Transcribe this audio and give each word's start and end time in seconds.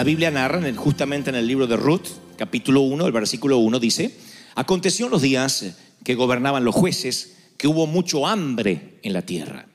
La 0.00 0.04
Biblia 0.04 0.30
narra 0.30 0.62
justamente 0.76 1.28
en 1.28 1.36
el 1.36 1.46
libro 1.46 1.66
de 1.66 1.76
Ruth, 1.76 2.06
capítulo 2.38 2.80
1, 2.80 3.04
el 3.04 3.12
versículo 3.12 3.58
1 3.58 3.78
dice, 3.78 4.10
aconteció 4.54 5.04
en 5.04 5.12
los 5.12 5.20
días 5.20 5.74
que 6.02 6.14
gobernaban 6.14 6.64
los 6.64 6.74
jueces 6.74 7.36
que 7.58 7.68
hubo 7.68 7.86
mucho 7.86 8.26
hambre 8.26 8.94
en 9.02 9.12
la 9.12 9.20
tierra. 9.20 9.66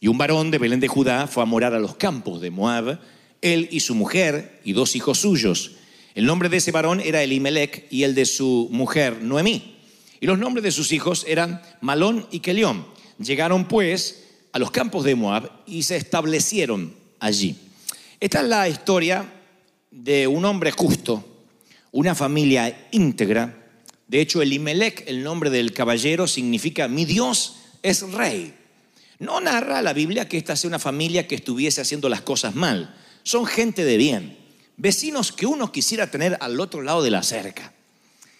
Y 0.00 0.08
un 0.08 0.16
varón 0.16 0.50
de 0.50 0.56
Belén 0.56 0.80
de 0.80 0.88
Judá 0.88 1.26
fue 1.26 1.42
a 1.42 1.46
morar 1.46 1.74
a 1.74 1.80
los 1.80 1.96
campos 1.96 2.40
de 2.40 2.50
Moab, 2.50 2.98
él 3.42 3.68
y 3.70 3.80
su 3.80 3.94
mujer 3.94 4.58
y 4.64 4.72
dos 4.72 4.96
hijos 4.96 5.18
suyos. 5.18 5.72
El 6.14 6.24
nombre 6.24 6.48
de 6.48 6.56
ese 6.56 6.72
varón 6.72 7.02
era 7.02 7.22
Elimelech 7.22 7.88
y 7.90 8.04
el 8.04 8.14
de 8.14 8.24
su 8.24 8.70
mujer 8.72 9.20
Noemí. 9.20 9.76
Y 10.18 10.24
los 10.24 10.38
nombres 10.38 10.64
de 10.64 10.72
sus 10.72 10.92
hijos 10.92 11.26
eran 11.28 11.60
Malón 11.82 12.26
y 12.30 12.40
Kelión. 12.40 12.86
Llegaron 13.18 13.68
pues 13.68 14.28
a 14.50 14.58
los 14.58 14.70
campos 14.70 15.04
de 15.04 15.14
Moab 15.14 15.50
y 15.66 15.82
se 15.82 15.96
establecieron 15.96 16.94
allí. 17.20 17.58
Esta 18.18 18.40
es 18.40 18.48
la 18.48 18.66
historia 18.66 19.34
de 19.90 20.26
un 20.26 20.44
hombre 20.44 20.70
justo, 20.70 21.24
una 21.92 22.14
familia 22.14 22.88
íntegra. 22.90 23.70
De 24.06 24.20
hecho, 24.20 24.42
Elimelech, 24.42 25.04
el 25.06 25.22
nombre 25.22 25.50
del 25.50 25.72
caballero, 25.72 26.26
significa 26.26 26.88
mi 26.88 27.04
Dios 27.04 27.56
es 27.82 28.02
rey. 28.12 28.54
No 29.18 29.40
narra 29.40 29.82
la 29.82 29.92
Biblia 29.92 30.28
que 30.28 30.38
esta 30.38 30.56
sea 30.56 30.68
una 30.68 30.78
familia 30.78 31.26
que 31.26 31.34
estuviese 31.34 31.80
haciendo 31.80 32.08
las 32.08 32.20
cosas 32.20 32.54
mal. 32.54 32.94
Son 33.22 33.46
gente 33.46 33.84
de 33.84 33.96
bien, 33.96 34.38
vecinos 34.76 35.32
que 35.32 35.46
uno 35.46 35.72
quisiera 35.72 36.10
tener 36.10 36.36
al 36.40 36.60
otro 36.60 36.82
lado 36.82 37.02
de 37.02 37.10
la 37.10 37.22
cerca. 37.22 37.72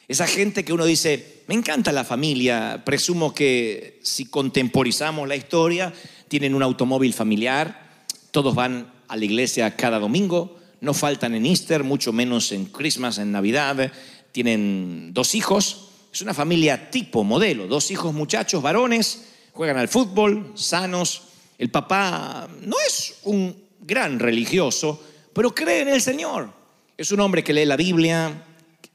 Esa 0.07 0.27
gente 0.27 0.65
que 0.65 0.73
uno 0.73 0.87
dice, 0.87 1.43
me 1.49 1.55
encanta 1.55 1.93
la 1.93 2.05
familia, 2.05 2.83
presumo 2.85 3.35
que 3.35 3.99
si 4.03 4.27
contemporizamos 4.27 5.29
la 5.29 5.37
historia, 5.37 5.93
tienen 6.29 6.55
un 6.55 6.63
automóvil 6.63 7.13
familiar, 7.13 8.07
todos 8.31 8.55
van 8.55 8.91
a 9.09 9.17
la 9.17 9.25
iglesia 9.25 9.77
cada 9.77 9.99
domingo, 9.99 10.58
no 10.81 10.95
faltan 10.95 11.35
en 11.35 11.47
Easter, 11.47 11.85
mucho 11.85 12.13
menos 12.13 12.53
en 12.53 12.67
Christmas, 12.67 13.19
en 13.19 13.33
Navidad, 13.33 13.93
tienen 14.33 15.13
dos 15.13 15.35
hijos, 15.35 15.89
es 16.13 16.23
una 16.23 16.35
familia 16.35 16.91
tipo, 16.91 17.25
modelo, 17.25 17.67
dos 17.67 17.91
hijos 17.91 18.15
muchachos, 18.15 18.63
varones, 18.63 19.25
juegan 19.53 19.79
al 19.79 19.89
fútbol, 19.89 20.53
sanos, 20.55 21.23
el 21.59 21.71
papá 21.71 22.49
no 22.63 22.77
es 22.87 23.17
un 23.25 23.57
gran 23.81 24.19
religioso, 24.19 25.03
pero 25.33 25.55
cree 25.55 25.83
en 25.83 25.89
el 25.89 26.03
Señor, 26.03 26.53
es 26.97 27.11
un 27.13 27.21
hombre 27.21 27.43
que 27.43 27.53
lee 27.53 27.65
la 27.65 27.77
Biblia, 27.77 28.45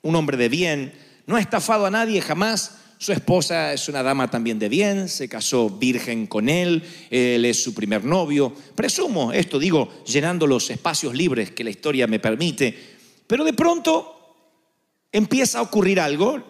un 0.01 0.16
hombre 0.16 0.38
de 0.38 0.49
bien, 0.49 0.93
no 1.25 1.35
ha 1.35 1.41
estafado 1.41 1.85
a 1.85 1.91
nadie 1.91 2.22
jamás. 2.22 2.77
Su 3.03 3.12
esposa 3.12 3.74
es 3.74 3.90
una 3.90 4.02
dama 4.02 4.31
también 4.31 4.58
de 4.58 4.69
bien, 4.69 5.09
se 5.09 5.28
casó 5.28 5.69
virgen 5.69 6.25
con 6.25 6.47
él, 6.47 6.81
él 7.09 7.44
es 7.44 7.62
su 7.62 7.74
primer 7.74 8.06
novio. 8.06 8.53
Presumo 8.75 9.34
esto, 9.34 9.59
digo, 9.59 10.06
llenando 10.06 10.47
los 10.47 10.69
espacios 10.69 11.14
libres 11.14 11.52
que 11.52 11.66
la 11.66 11.69
historia 11.69 12.08
me 12.08 12.19
permite. 12.22 12.74
Pero 13.28 13.44
de 13.44 13.52
pronto 13.52 14.38
empieza 15.12 15.59
a 15.59 15.64
ocurrir 15.64 16.00
algo 16.00 16.41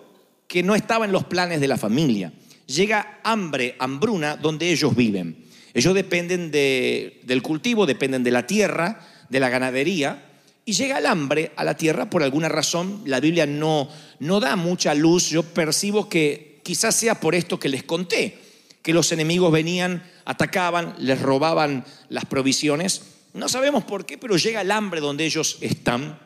que 0.47 0.62
no 0.62 0.75
estaba 0.75 1.06
en 1.06 1.12
los 1.12 1.24
planes 1.24 1.59
de 1.59 1.68
la 1.68 1.75
familia. 1.80 2.31
Llega 2.68 3.20
hambre, 3.24 3.75
hambruna, 3.80 4.35
donde 4.35 4.70
ellos 4.70 4.96
viven. 4.96 5.46
Ellos 5.74 5.96
dependen 5.96 6.52
de- 6.52 7.20
del 7.24 7.41
cultivo, 7.41 7.88
dependen 7.88 8.24
de 8.24 8.30
la 8.30 8.46
tierra, 8.46 9.00
de 9.28 9.40
la 9.40 9.50
ganadería, 9.50 10.32
y 10.66 10.74
llega 10.74 10.97
el 10.97 11.06
hambre 11.06 11.51
a 11.56 11.63
la 11.63 11.75
tierra 11.75 12.09
por 12.09 12.24
alguna 12.24 12.50
razón. 12.50 13.01
La 13.06 13.19
Biblia 13.19 13.46
no, 13.46 13.90
no 14.19 14.40
da 14.40 14.56
mucha 14.56 14.94
luz. 14.94 15.29
Yo 15.29 15.44
percibo 15.44 16.07
que 16.07 16.62
quizás 16.63 16.96
sea 16.96 17.19
por 17.19 17.35
esto 17.35 17.59
que 17.59 17.69
les 17.69 17.84
conté, 17.84 18.40
que 18.81 18.94
los 18.94 19.12
enemigos 19.12 19.52
venían, 19.52 20.03
atacaban, 20.25 20.96
les 21.00 21.22
robaban 21.22 21.85
las 22.09 22.25
provisiones. 22.25 23.02
No 23.34 23.50
sabemos 23.50 23.84
por 23.84 24.06
qué, 24.06 24.18
pero 24.18 24.38
llega 24.38 24.62
el 24.62 24.72
hambre 24.72 25.02
donde 25.02 25.25
ellos 25.25 25.57
están. 25.59 26.19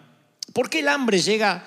¿Por 0.53 0.69
qué 0.69 0.79
el 0.79 0.87
hambre 0.89 1.19
llega 1.19 1.65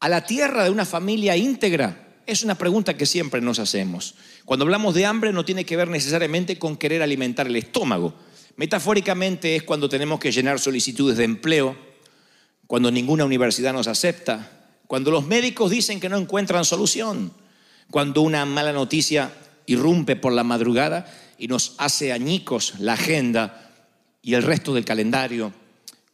a 0.00 0.08
la 0.08 0.26
tierra 0.26 0.64
de 0.64 0.70
una 0.70 0.84
familia 0.84 1.36
íntegra? 1.36 2.08
Es 2.26 2.42
una 2.42 2.56
pregunta 2.56 2.96
que 2.96 3.06
siempre 3.06 3.40
nos 3.40 3.58
hacemos. 3.58 4.14
Cuando 4.44 4.64
hablamos 4.64 4.94
de 4.94 5.06
hambre 5.06 5.32
no 5.32 5.44
tiene 5.44 5.64
que 5.64 5.76
ver 5.76 5.88
necesariamente 5.88 6.58
con 6.58 6.76
querer 6.76 7.02
alimentar 7.02 7.46
el 7.46 7.56
estómago. 7.56 8.14
Metafóricamente 8.56 9.56
es 9.56 9.62
cuando 9.62 9.88
tenemos 9.88 10.20
que 10.20 10.32
llenar 10.32 10.58
solicitudes 10.58 11.16
de 11.16 11.24
empleo, 11.24 11.76
cuando 12.66 12.90
ninguna 12.90 13.24
universidad 13.24 13.72
nos 13.72 13.86
acepta, 13.86 14.50
cuando 14.86 15.10
los 15.10 15.26
médicos 15.26 15.70
dicen 15.70 16.00
que 16.00 16.08
no 16.08 16.18
encuentran 16.18 16.64
solución, 16.64 17.32
cuando 17.90 18.22
una 18.22 18.44
mala 18.44 18.72
noticia 18.72 19.32
irrumpe 19.66 20.16
por 20.16 20.32
la 20.32 20.44
madrugada 20.44 21.06
y 21.38 21.48
nos 21.48 21.74
hace 21.78 22.12
añicos 22.12 22.74
la 22.78 22.94
agenda 22.94 23.70
y 24.22 24.34
el 24.34 24.42
resto 24.42 24.74
del 24.74 24.84
calendario, 24.84 25.52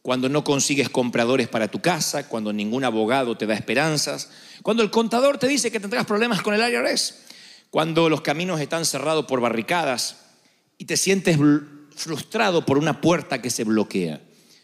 cuando 0.01 0.29
no 0.29 0.43
consigues 0.43 0.89
compradores 0.89 1.47
para 1.47 1.67
tu 1.67 1.81
casa, 1.81 2.27
cuando 2.27 2.53
ningún 2.53 2.83
abogado 2.83 3.37
te 3.37 3.45
da 3.45 3.53
esperanzas, 3.53 4.29
cuando 4.63 4.81
el 4.81 4.89
contador 4.89 5.37
te 5.37 5.47
dice 5.47 5.71
que 5.71 5.79
tendrás 5.79 6.05
problemas 6.05 6.41
con 6.41 6.53
el 6.53 6.61
IRS, 6.61 7.25
cuando 7.69 8.09
los 8.09 8.21
caminos 8.21 8.59
están 8.59 8.85
cerrados 8.85 9.25
por 9.25 9.41
barricadas 9.41 10.17
y 10.77 10.85
te 10.85 10.97
sientes 10.97 11.37
frustrado 11.99 12.65
por 12.65 12.77
una 12.77 13.01
puerta 13.01 13.41
que 13.41 13.49
se 13.49 13.65
bloquea. 13.65 14.21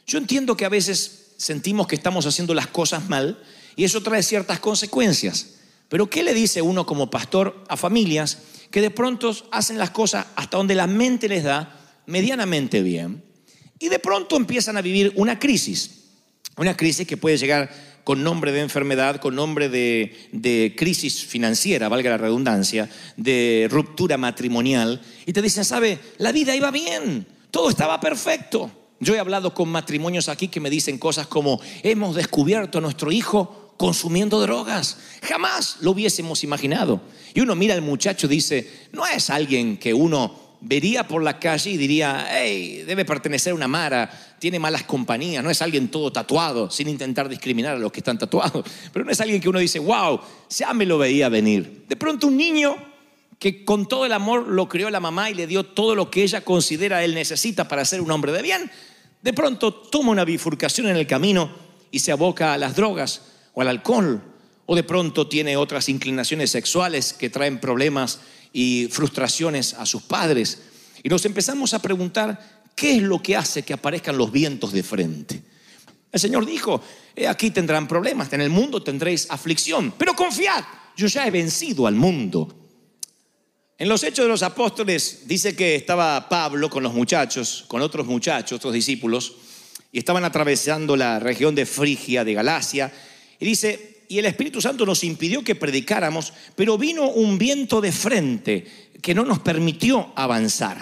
Yo 0.07 0.17
entiendo 0.17 0.55
que 0.55 0.65
a 0.65 0.69
veces 0.69 1.33
sentimos 1.37 1.85
que 1.85 1.95
estamos 1.95 2.25
haciendo 2.25 2.53
las 2.53 2.67
cosas 2.67 3.09
mal 3.09 3.43
y 3.75 3.83
eso 3.83 4.01
trae 4.01 4.23
ciertas 4.23 4.59
consecuencias. 4.59 5.55
Pero 5.89 6.09
¿qué 6.09 6.23
le 6.23 6.33
dice 6.33 6.61
uno 6.61 6.85
como 6.85 7.09
pastor 7.09 7.63
a 7.67 7.75
familias 7.75 8.37
que 8.71 8.81
de 8.81 8.89
pronto 8.89 9.35
hacen 9.51 9.77
las 9.77 9.89
cosas 9.91 10.27
hasta 10.35 10.57
donde 10.57 10.75
la 10.75 10.87
mente 10.87 11.27
les 11.27 11.43
da 11.43 11.77
medianamente 12.05 12.81
bien 12.81 13.21
y 13.79 13.89
de 13.89 13.99
pronto 13.99 14.37
empiezan 14.37 14.77
a 14.77 14.81
vivir 14.81 15.11
una 15.15 15.37
crisis? 15.37 16.03
Una 16.55 16.77
crisis 16.77 17.05
que 17.05 17.17
puede 17.17 17.37
llegar 17.37 17.69
con 18.05 18.23
nombre 18.23 18.51
de 18.51 18.61
enfermedad, 18.61 19.19
con 19.19 19.35
nombre 19.35 19.67
de, 19.67 20.73
crisis 20.77 21.25
financiera, 21.25 21.89
valga 21.89 22.11
la 22.11 22.17
redundancia, 22.17 22.87
de 23.17 23.67
ruptura 23.69 24.17
matrimonial, 24.17 25.01
y 25.25 25.33
te 25.33 25.41
dicen, 25.41 25.65
¿sabe? 25.65 25.97
La 26.19 26.31
vida 26.31 26.55
iba 26.55 26.69
bien, 26.69 27.25
todo 27.55 27.69
estaba 27.69 28.01
perfecto. 28.01 28.69
Yo 28.99 29.15
he 29.15 29.19
hablado 29.19 29.53
con 29.53 29.69
matrimonios 29.69 30.27
aquí 30.27 30.49
que 30.49 30.59
me 30.59 30.69
dicen 30.69 30.97
cosas 30.97 31.25
como, 31.25 31.61
hemos 31.83 32.13
descubierto 32.13 32.79
a 32.79 32.81
nuestro 32.81 33.13
hijo 33.13 33.71
consumiendo 33.77 34.41
drogas. 34.41 34.97
Jamás 35.21 35.77
lo 35.79 35.91
hubiésemos 35.91 36.43
imaginado. 36.43 36.99
Y 37.33 37.39
uno 37.39 37.55
mira 37.55 37.73
al 37.73 37.81
muchacho 37.81 38.27
y 38.27 38.31
dice, 38.31 38.87
no 38.91 39.07
es 39.07 39.29
alguien 39.29 39.77
que 39.77 39.93
uno 39.93 40.57
vería 40.59 41.07
por 41.07 41.23
la 41.23 41.39
calle 41.39 41.69
y 41.69 41.77
diría, 41.77 42.27
hey, 42.29 42.83
debe 42.85 43.05
pertenecer 43.05 43.53
a 43.53 43.55
una 43.55 43.69
mara, 43.69 44.35
tiene 44.37 44.59
malas 44.59 44.83
compañías, 44.83 45.41
no 45.41 45.49
es 45.49 45.61
alguien 45.61 45.87
todo 45.87 46.11
tatuado, 46.11 46.69
sin 46.69 46.89
intentar 46.89 47.29
discriminar 47.29 47.77
a 47.77 47.79
los 47.79 47.89
que 47.89 48.01
están 48.01 48.17
tatuados, 48.17 48.65
pero 48.91 49.05
no 49.05 49.11
es 49.11 49.21
alguien 49.21 49.39
que 49.39 49.47
uno 49.47 49.59
dice, 49.59 49.79
wow, 49.79 50.19
ya 50.49 50.73
me 50.73 50.85
lo 50.85 50.97
veía 50.97 51.29
venir. 51.29 51.85
De 51.87 51.95
pronto 51.95 52.27
un 52.27 52.35
niño 52.35 52.75
que 53.39 53.65
con 53.65 53.87
todo 53.87 54.05
el 54.05 54.13
amor 54.13 54.47
lo 54.47 54.69
crió 54.69 54.89
la 54.89 54.99
mamá 54.99 55.29
y 55.29 55.33
le 55.33 55.47
dio 55.47 55.65
todo 55.65 55.95
lo 55.95 56.09
que 56.09 56.23
ella 56.23 56.41
considera 56.41 57.03
él 57.03 57.13
necesita 57.13 57.67
para 57.67 57.85
ser 57.85 58.01
un 58.01 58.11
hombre 58.11 58.31
de 58.31 58.41
bien, 58.41 58.71
de 59.21 59.33
pronto 59.33 59.73
toma 59.73 60.11
una 60.11 60.25
bifurcación 60.25 60.87
en 60.87 60.95
el 60.95 61.07
camino 61.07 61.51
y 61.91 61.99
se 61.99 62.11
aboca 62.11 62.53
a 62.53 62.57
las 62.57 62.75
drogas 62.75 63.21
o 63.53 63.61
al 63.61 63.67
alcohol 63.67 64.21
o 64.65 64.75
de 64.75 64.83
pronto 64.83 65.27
tiene 65.27 65.57
otras 65.57 65.89
inclinaciones 65.89 66.51
sexuales 66.51 67.13
que 67.13 67.29
traen 67.29 67.59
problemas 67.59 68.19
y 68.51 68.87
frustraciones 68.89 69.73
a 69.73 69.85
sus 69.85 70.03
padres. 70.03 70.61
Y 71.03 71.09
nos 71.09 71.25
empezamos 71.25 71.73
a 71.73 71.81
preguntar, 71.81 72.63
¿qué 72.75 72.95
es 72.97 73.03
lo 73.03 73.21
que 73.21 73.35
hace 73.35 73.63
que 73.63 73.73
aparezcan 73.73 74.17
los 74.17 74.31
vientos 74.31 74.71
de 74.71 74.81
frente? 74.81 75.43
El 76.11 76.19
Señor 76.19 76.45
dijo, 76.45 76.81
"He 77.15 77.27
aquí 77.27 77.51
tendrán 77.51 77.87
problemas, 77.87 78.31
en 78.33 78.41
el 78.41 78.49
mundo 78.49 78.81
tendréis 78.81 79.29
aflicción, 79.29 79.93
pero 79.97 80.15
confiad, 80.15 80.63
yo 80.95 81.07
ya 81.07 81.27
he 81.27 81.31
vencido 81.31 81.85
al 81.87 81.95
mundo. 81.95 82.64
En 83.77 83.89
los 83.89 84.03
Hechos 84.03 84.23
de 84.23 84.29
los 84.29 84.41
Apóstoles 84.41 85.23
dice 85.25 85.53
que 85.53 85.75
estaba 85.75 86.29
Pablo 86.29 86.69
con 86.69 86.81
los 86.81 86.93
muchachos, 86.93 87.65
con 87.67 87.81
otros 87.81 88.05
muchachos, 88.05 88.55
otros 88.55 88.73
discípulos, 88.73 89.35
y 89.91 89.99
estaban 89.99 90.23
atravesando 90.23 90.95
la 90.95 91.19
región 91.19 91.55
de 91.55 91.65
Frigia, 91.65 92.23
de 92.23 92.33
Galacia, 92.33 92.93
y 93.37 93.45
dice, 93.45 94.03
y 94.07 94.17
el 94.17 94.27
Espíritu 94.27 94.61
Santo 94.61 94.85
nos 94.85 95.03
impidió 95.03 95.43
que 95.43 95.55
predicáramos, 95.55 96.31
pero 96.55 96.77
vino 96.77 97.09
un 97.09 97.37
viento 97.37 97.81
de 97.81 97.91
frente 97.91 98.65
que 99.01 99.13
no 99.13 99.25
nos 99.25 99.39
permitió 99.39 100.13
avanzar. 100.15 100.77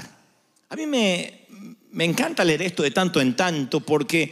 A 0.69 0.75
mí 0.75 0.85
me, 0.85 1.47
me 1.93 2.05
encanta 2.05 2.45
leer 2.45 2.61
esto 2.61 2.83
de 2.83 2.91
tanto 2.91 3.19
en 3.19 3.35
tanto 3.35 3.79
porque 3.79 4.31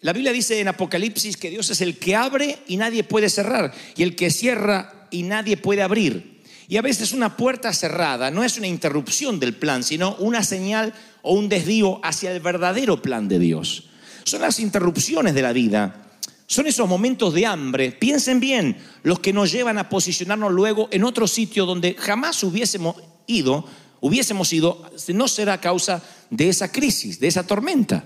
la 0.00 0.12
Biblia 0.12 0.32
dice 0.32 0.58
en 0.58 0.66
Apocalipsis 0.66 1.36
que 1.36 1.50
Dios 1.50 1.70
es 1.70 1.80
el 1.80 1.96
que 1.96 2.16
abre 2.16 2.58
y 2.66 2.76
nadie 2.76 3.04
puede 3.04 3.30
cerrar, 3.30 3.72
y 3.94 4.02
el 4.02 4.16
que 4.16 4.32
cierra 4.32 5.06
y 5.12 5.22
nadie 5.22 5.56
puede 5.56 5.82
abrir. 5.82 6.39
Y 6.70 6.76
a 6.76 6.82
veces 6.82 7.10
una 7.10 7.36
puerta 7.36 7.72
cerrada 7.72 8.30
no 8.30 8.44
es 8.44 8.56
una 8.56 8.68
interrupción 8.68 9.40
del 9.40 9.56
plan, 9.56 9.82
sino 9.82 10.14
una 10.20 10.44
señal 10.44 10.94
o 11.20 11.34
un 11.34 11.48
desvío 11.48 11.98
hacia 12.04 12.30
el 12.30 12.38
verdadero 12.38 13.02
plan 13.02 13.26
de 13.26 13.40
Dios. 13.40 13.88
Son 14.22 14.40
las 14.40 14.60
interrupciones 14.60 15.34
de 15.34 15.42
la 15.42 15.52
vida. 15.52 16.06
Son 16.46 16.68
esos 16.68 16.88
momentos 16.88 17.34
de 17.34 17.44
hambre, 17.44 17.90
piensen 17.90 18.38
bien, 18.38 18.76
los 19.02 19.18
que 19.18 19.32
nos 19.32 19.50
llevan 19.50 19.78
a 19.78 19.88
posicionarnos 19.88 20.52
luego 20.52 20.88
en 20.92 21.02
otro 21.02 21.26
sitio 21.26 21.66
donde 21.66 21.96
jamás 21.98 22.40
hubiésemos 22.44 22.94
ido, 23.26 23.64
hubiésemos 24.00 24.52
ido, 24.52 24.88
no 25.08 25.26
será 25.26 25.60
causa 25.60 26.00
de 26.30 26.50
esa 26.50 26.70
crisis, 26.70 27.18
de 27.18 27.26
esa 27.26 27.44
tormenta. 27.44 28.04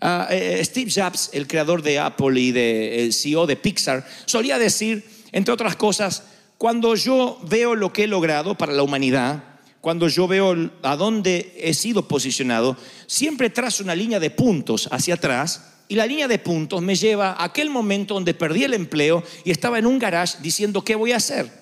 Ah, 0.00 0.26
eh, 0.30 0.60
Steve 0.64 0.90
Jobs, 0.90 1.30
el 1.32 1.46
creador 1.46 1.80
de 1.80 2.00
Apple 2.00 2.40
y 2.40 2.50
de, 2.50 3.04
el 3.04 3.12
CEO 3.12 3.46
de 3.46 3.54
Pixar, 3.54 4.04
solía 4.26 4.58
decir, 4.58 5.04
entre 5.30 5.54
otras 5.54 5.76
cosas, 5.76 6.24
cuando 6.64 6.94
yo 6.94 7.38
veo 7.42 7.74
lo 7.74 7.92
que 7.92 8.04
he 8.04 8.06
logrado 8.06 8.56
para 8.56 8.72
la 8.72 8.82
humanidad, 8.82 9.44
cuando 9.82 10.08
yo 10.08 10.26
veo 10.26 10.70
a 10.82 10.96
dónde 10.96 11.52
he 11.58 11.74
sido 11.74 12.08
posicionado, 12.08 12.74
siempre 13.06 13.50
trazo 13.50 13.84
una 13.84 13.94
línea 13.94 14.18
de 14.18 14.30
puntos 14.30 14.88
hacia 14.90 15.12
atrás 15.12 15.62
y 15.88 15.94
la 15.94 16.06
línea 16.06 16.26
de 16.26 16.38
puntos 16.38 16.80
me 16.80 16.94
lleva 16.94 17.32
a 17.32 17.44
aquel 17.44 17.68
momento 17.68 18.14
donde 18.14 18.32
perdí 18.32 18.64
el 18.64 18.72
empleo 18.72 19.22
y 19.44 19.50
estaba 19.50 19.78
en 19.78 19.84
un 19.84 19.98
garage 19.98 20.38
diciendo 20.40 20.80
qué 20.80 20.94
voy 20.94 21.12
a 21.12 21.18
hacer. 21.18 21.52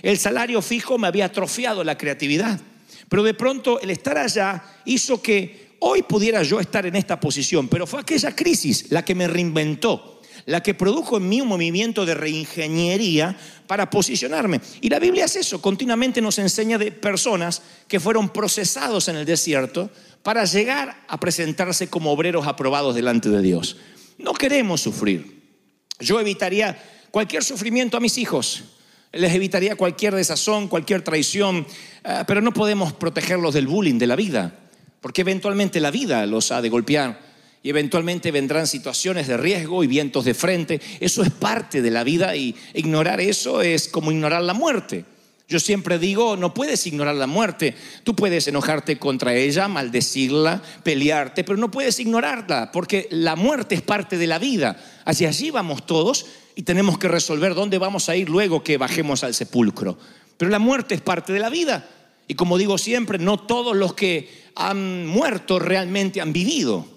El 0.00 0.16
salario 0.16 0.62
fijo 0.62 0.96
me 0.96 1.08
había 1.08 1.24
atrofiado 1.24 1.82
la 1.82 1.98
creatividad, 1.98 2.60
pero 3.08 3.24
de 3.24 3.34
pronto 3.34 3.80
el 3.80 3.90
estar 3.90 4.16
allá 4.16 4.62
hizo 4.84 5.20
que 5.20 5.74
hoy 5.80 6.02
pudiera 6.02 6.44
yo 6.44 6.60
estar 6.60 6.86
en 6.86 6.94
esta 6.94 7.18
posición, 7.18 7.66
pero 7.66 7.84
fue 7.84 8.02
aquella 8.02 8.36
crisis 8.36 8.92
la 8.92 9.04
que 9.04 9.16
me 9.16 9.26
reinventó 9.26 10.21
la 10.46 10.62
que 10.62 10.74
produjo 10.74 11.16
en 11.16 11.28
mí 11.28 11.40
un 11.40 11.48
movimiento 11.48 12.04
de 12.04 12.14
reingeniería 12.14 13.36
para 13.66 13.90
posicionarme. 13.90 14.60
Y 14.80 14.88
la 14.88 14.98
Biblia 14.98 15.24
es 15.24 15.36
eso, 15.36 15.62
continuamente 15.62 16.20
nos 16.20 16.38
enseña 16.38 16.78
de 16.78 16.92
personas 16.92 17.62
que 17.88 18.00
fueron 18.00 18.28
procesados 18.30 19.08
en 19.08 19.16
el 19.16 19.24
desierto 19.24 19.90
para 20.22 20.44
llegar 20.44 21.04
a 21.08 21.18
presentarse 21.18 21.88
como 21.88 22.12
obreros 22.12 22.46
aprobados 22.46 22.94
delante 22.94 23.28
de 23.28 23.42
Dios. 23.42 23.76
No 24.18 24.34
queremos 24.34 24.80
sufrir. 24.80 25.42
Yo 25.98 26.20
evitaría 26.20 26.80
cualquier 27.10 27.44
sufrimiento 27.44 27.96
a 27.96 28.00
mis 28.00 28.18
hijos, 28.18 28.64
les 29.12 29.34
evitaría 29.34 29.76
cualquier 29.76 30.14
desazón, 30.14 30.68
cualquier 30.68 31.02
traición, 31.02 31.66
eh, 32.02 32.24
pero 32.26 32.40
no 32.40 32.52
podemos 32.52 32.92
protegerlos 32.94 33.54
del 33.54 33.66
bullying 33.66 33.98
de 33.98 34.06
la 34.06 34.16
vida, 34.16 34.58
porque 35.00 35.20
eventualmente 35.20 35.80
la 35.80 35.90
vida 35.90 36.24
los 36.26 36.50
ha 36.50 36.62
de 36.62 36.70
golpear 36.70 37.31
y 37.62 37.70
eventualmente 37.70 38.30
vendrán 38.30 38.66
situaciones 38.66 39.28
de 39.28 39.36
riesgo 39.36 39.84
y 39.84 39.86
vientos 39.86 40.24
de 40.24 40.34
frente. 40.34 40.80
Eso 41.00 41.22
es 41.22 41.30
parte 41.30 41.80
de 41.80 41.90
la 41.90 42.04
vida 42.04 42.34
y 42.34 42.56
ignorar 42.74 43.20
eso 43.20 43.62
es 43.62 43.88
como 43.88 44.10
ignorar 44.10 44.42
la 44.42 44.54
muerte. 44.54 45.04
Yo 45.48 45.60
siempre 45.60 45.98
digo, 45.98 46.36
no 46.36 46.54
puedes 46.54 46.86
ignorar 46.86 47.14
la 47.14 47.26
muerte. 47.26 47.74
Tú 48.04 48.16
puedes 48.16 48.48
enojarte 48.48 48.98
contra 48.98 49.34
ella, 49.34 49.68
maldecirla, 49.68 50.62
pelearte, 50.82 51.44
pero 51.44 51.58
no 51.58 51.70
puedes 51.70 52.00
ignorarla, 52.00 52.72
porque 52.72 53.06
la 53.10 53.36
muerte 53.36 53.74
es 53.74 53.82
parte 53.82 54.16
de 54.16 54.26
la 54.26 54.38
vida. 54.38 54.82
Hacia 55.04 55.28
allí 55.28 55.50
vamos 55.50 55.84
todos 55.84 56.26
y 56.54 56.62
tenemos 56.62 56.98
que 56.98 57.08
resolver 57.08 57.54
dónde 57.54 57.78
vamos 57.78 58.08
a 58.08 58.16
ir 58.16 58.28
luego 58.30 58.64
que 58.64 58.78
bajemos 58.78 59.24
al 59.24 59.34
sepulcro. 59.34 59.98
Pero 60.36 60.50
la 60.50 60.58
muerte 60.58 60.94
es 60.94 61.00
parte 61.00 61.32
de 61.32 61.40
la 61.40 61.50
vida. 61.50 61.86
Y 62.26 62.34
como 62.34 62.56
digo 62.56 62.78
siempre, 62.78 63.18
no 63.18 63.38
todos 63.38 63.76
los 63.76 63.94
que 63.94 64.30
han 64.54 65.06
muerto 65.06 65.58
realmente 65.58 66.20
han 66.20 66.32
vivido. 66.32 66.91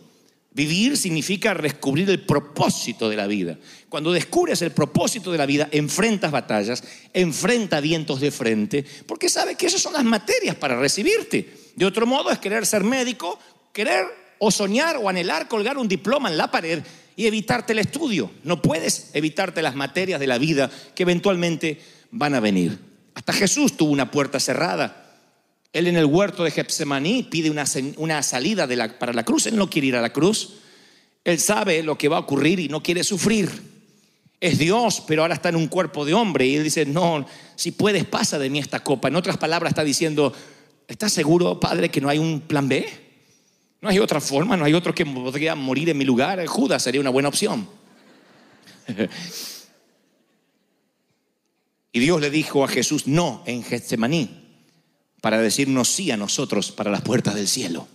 Vivir 0.56 0.96
significa 0.96 1.54
descubrir 1.54 2.10
el 2.10 2.22
propósito 2.26 3.10
de 3.10 3.18
la 3.18 3.28
vida. 3.28 3.60
Cuando 3.90 4.14
descubres 4.14 4.62
el 4.62 4.72
propósito 4.72 5.30
de 5.30 5.38
la 5.38 5.46
vida, 5.46 5.68
enfrentas 5.70 6.32
batallas, 6.32 6.82
enfrenta 7.14 7.82
vientos 7.82 8.22
de 8.22 8.32
frente, 8.32 8.86
porque 9.06 9.28
sabes 9.28 9.58
que 9.58 9.66
esas 9.66 9.82
son 9.82 9.92
las 9.92 10.06
materias 10.06 10.56
para 10.56 10.80
recibirte. 10.80 11.54
De 11.76 11.86
otro 11.86 12.06
modo 12.06 12.32
es 12.32 12.40
querer 12.40 12.66
ser 12.66 12.86
médico, 12.86 13.38
querer 13.74 14.06
o 14.40 14.50
soñar 14.50 14.96
o 14.96 15.10
anhelar 15.10 15.50
colgar 15.50 15.78
un 15.78 15.90
diploma 15.90 16.30
en 16.30 16.38
la 16.38 16.50
pared 16.50 16.82
y 17.18 17.28
evitarte 17.28 17.74
el 17.74 17.80
estudio. 17.80 18.32
No 18.46 18.62
puedes 18.62 19.10
evitarte 19.14 19.62
las 19.62 19.76
materias 19.76 20.22
de 20.22 20.28
la 20.28 20.38
vida 20.38 20.72
que 20.96 21.04
eventualmente 21.04 21.82
van 22.12 22.34
a 22.34 22.40
venir. 22.40 22.80
Hasta 23.14 23.34
Jesús 23.34 23.76
tuvo 23.76 23.92
una 23.92 24.10
puerta 24.10 24.40
cerrada. 24.40 25.05
Él 25.76 25.88
en 25.88 25.98
el 25.98 26.06
huerto 26.06 26.46
de 26.46 26.52
Getsemaní 26.52 27.24
pide 27.24 27.50
una, 27.50 27.66
una 27.98 28.24
salida 28.24 28.66
para 28.98 29.12
la 29.12 29.26
cruz. 29.26 29.46
Él 29.48 29.58
no 29.58 29.70
quiere 29.70 29.88
ir 29.90 29.98
a 29.98 30.02
la 30.02 30.14
cruz. 30.14 30.54
Él 31.26 31.38
sabe 31.38 31.84
lo 31.84 31.98
que 31.98 32.08
va 32.08 32.16
a 32.16 32.22
ocurrir 32.22 32.62
y 32.62 32.70
no 32.70 32.82
quiere 32.82 33.04
sufrir. 33.04 33.50
Es 34.40 34.58
Dios, 34.58 35.04
pero 35.06 35.24
ahora 35.24 35.34
está 35.34 35.50
en 35.50 35.58
un 35.58 35.68
cuerpo 35.68 36.06
de 36.06 36.14
hombre. 36.14 36.48
Y 36.48 36.56
él 36.56 36.64
dice, 36.64 36.86
no, 36.86 37.26
si 37.58 37.72
puedes, 37.72 38.06
pasa 38.06 38.40
de 38.40 38.50
mí 38.50 38.60
esta 38.60 38.86
copa. 38.86 39.10
En 39.10 39.18
otras 39.18 39.36
palabras 39.36 39.72
está 39.72 39.84
diciendo, 39.84 40.32
¿estás 40.88 41.12
seguro, 41.12 41.60
Padre, 41.60 41.90
que 41.90 42.00
no 42.00 42.08
hay 42.08 42.20
un 42.20 42.40
plan 42.40 42.70
B? 42.70 42.88
No 43.82 43.90
hay 43.90 44.00
otra 44.00 44.22
forma, 44.22 44.56
no 44.56 44.64
hay 44.64 44.74
otro 44.74 44.96
que 44.96 45.06
podría 45.06 45.56
morir 45.56 45.90
en 45.90 45.98
mi 45.98 46.06
lugar. 46.06 46.46
Judas 46.46 46.84
sería 46.84 47.02
una 47.02 47.10
buena 47.10 47.28
opción. 47.28 47.68
y 51.92 52.00
Dios 52.00 52.22
le 52.22 52.30
dijo 52.30 52.64
a 52.64 52.70
Jesús, 52.70 53.08
no, 53.08 53.44
en 53.46 53.62
Getsemaní 53.62 54.45
para 55.26 55.42
decirnos 55.42 55.90
sí 55.90 56.12
a 56.12 56.18
nosotros 56.18 56.72
para 56.72 56.92
las 56.92 57.02
puertas 57.02 57.34
del 57.34 57.48
cielo. 57.48 57.88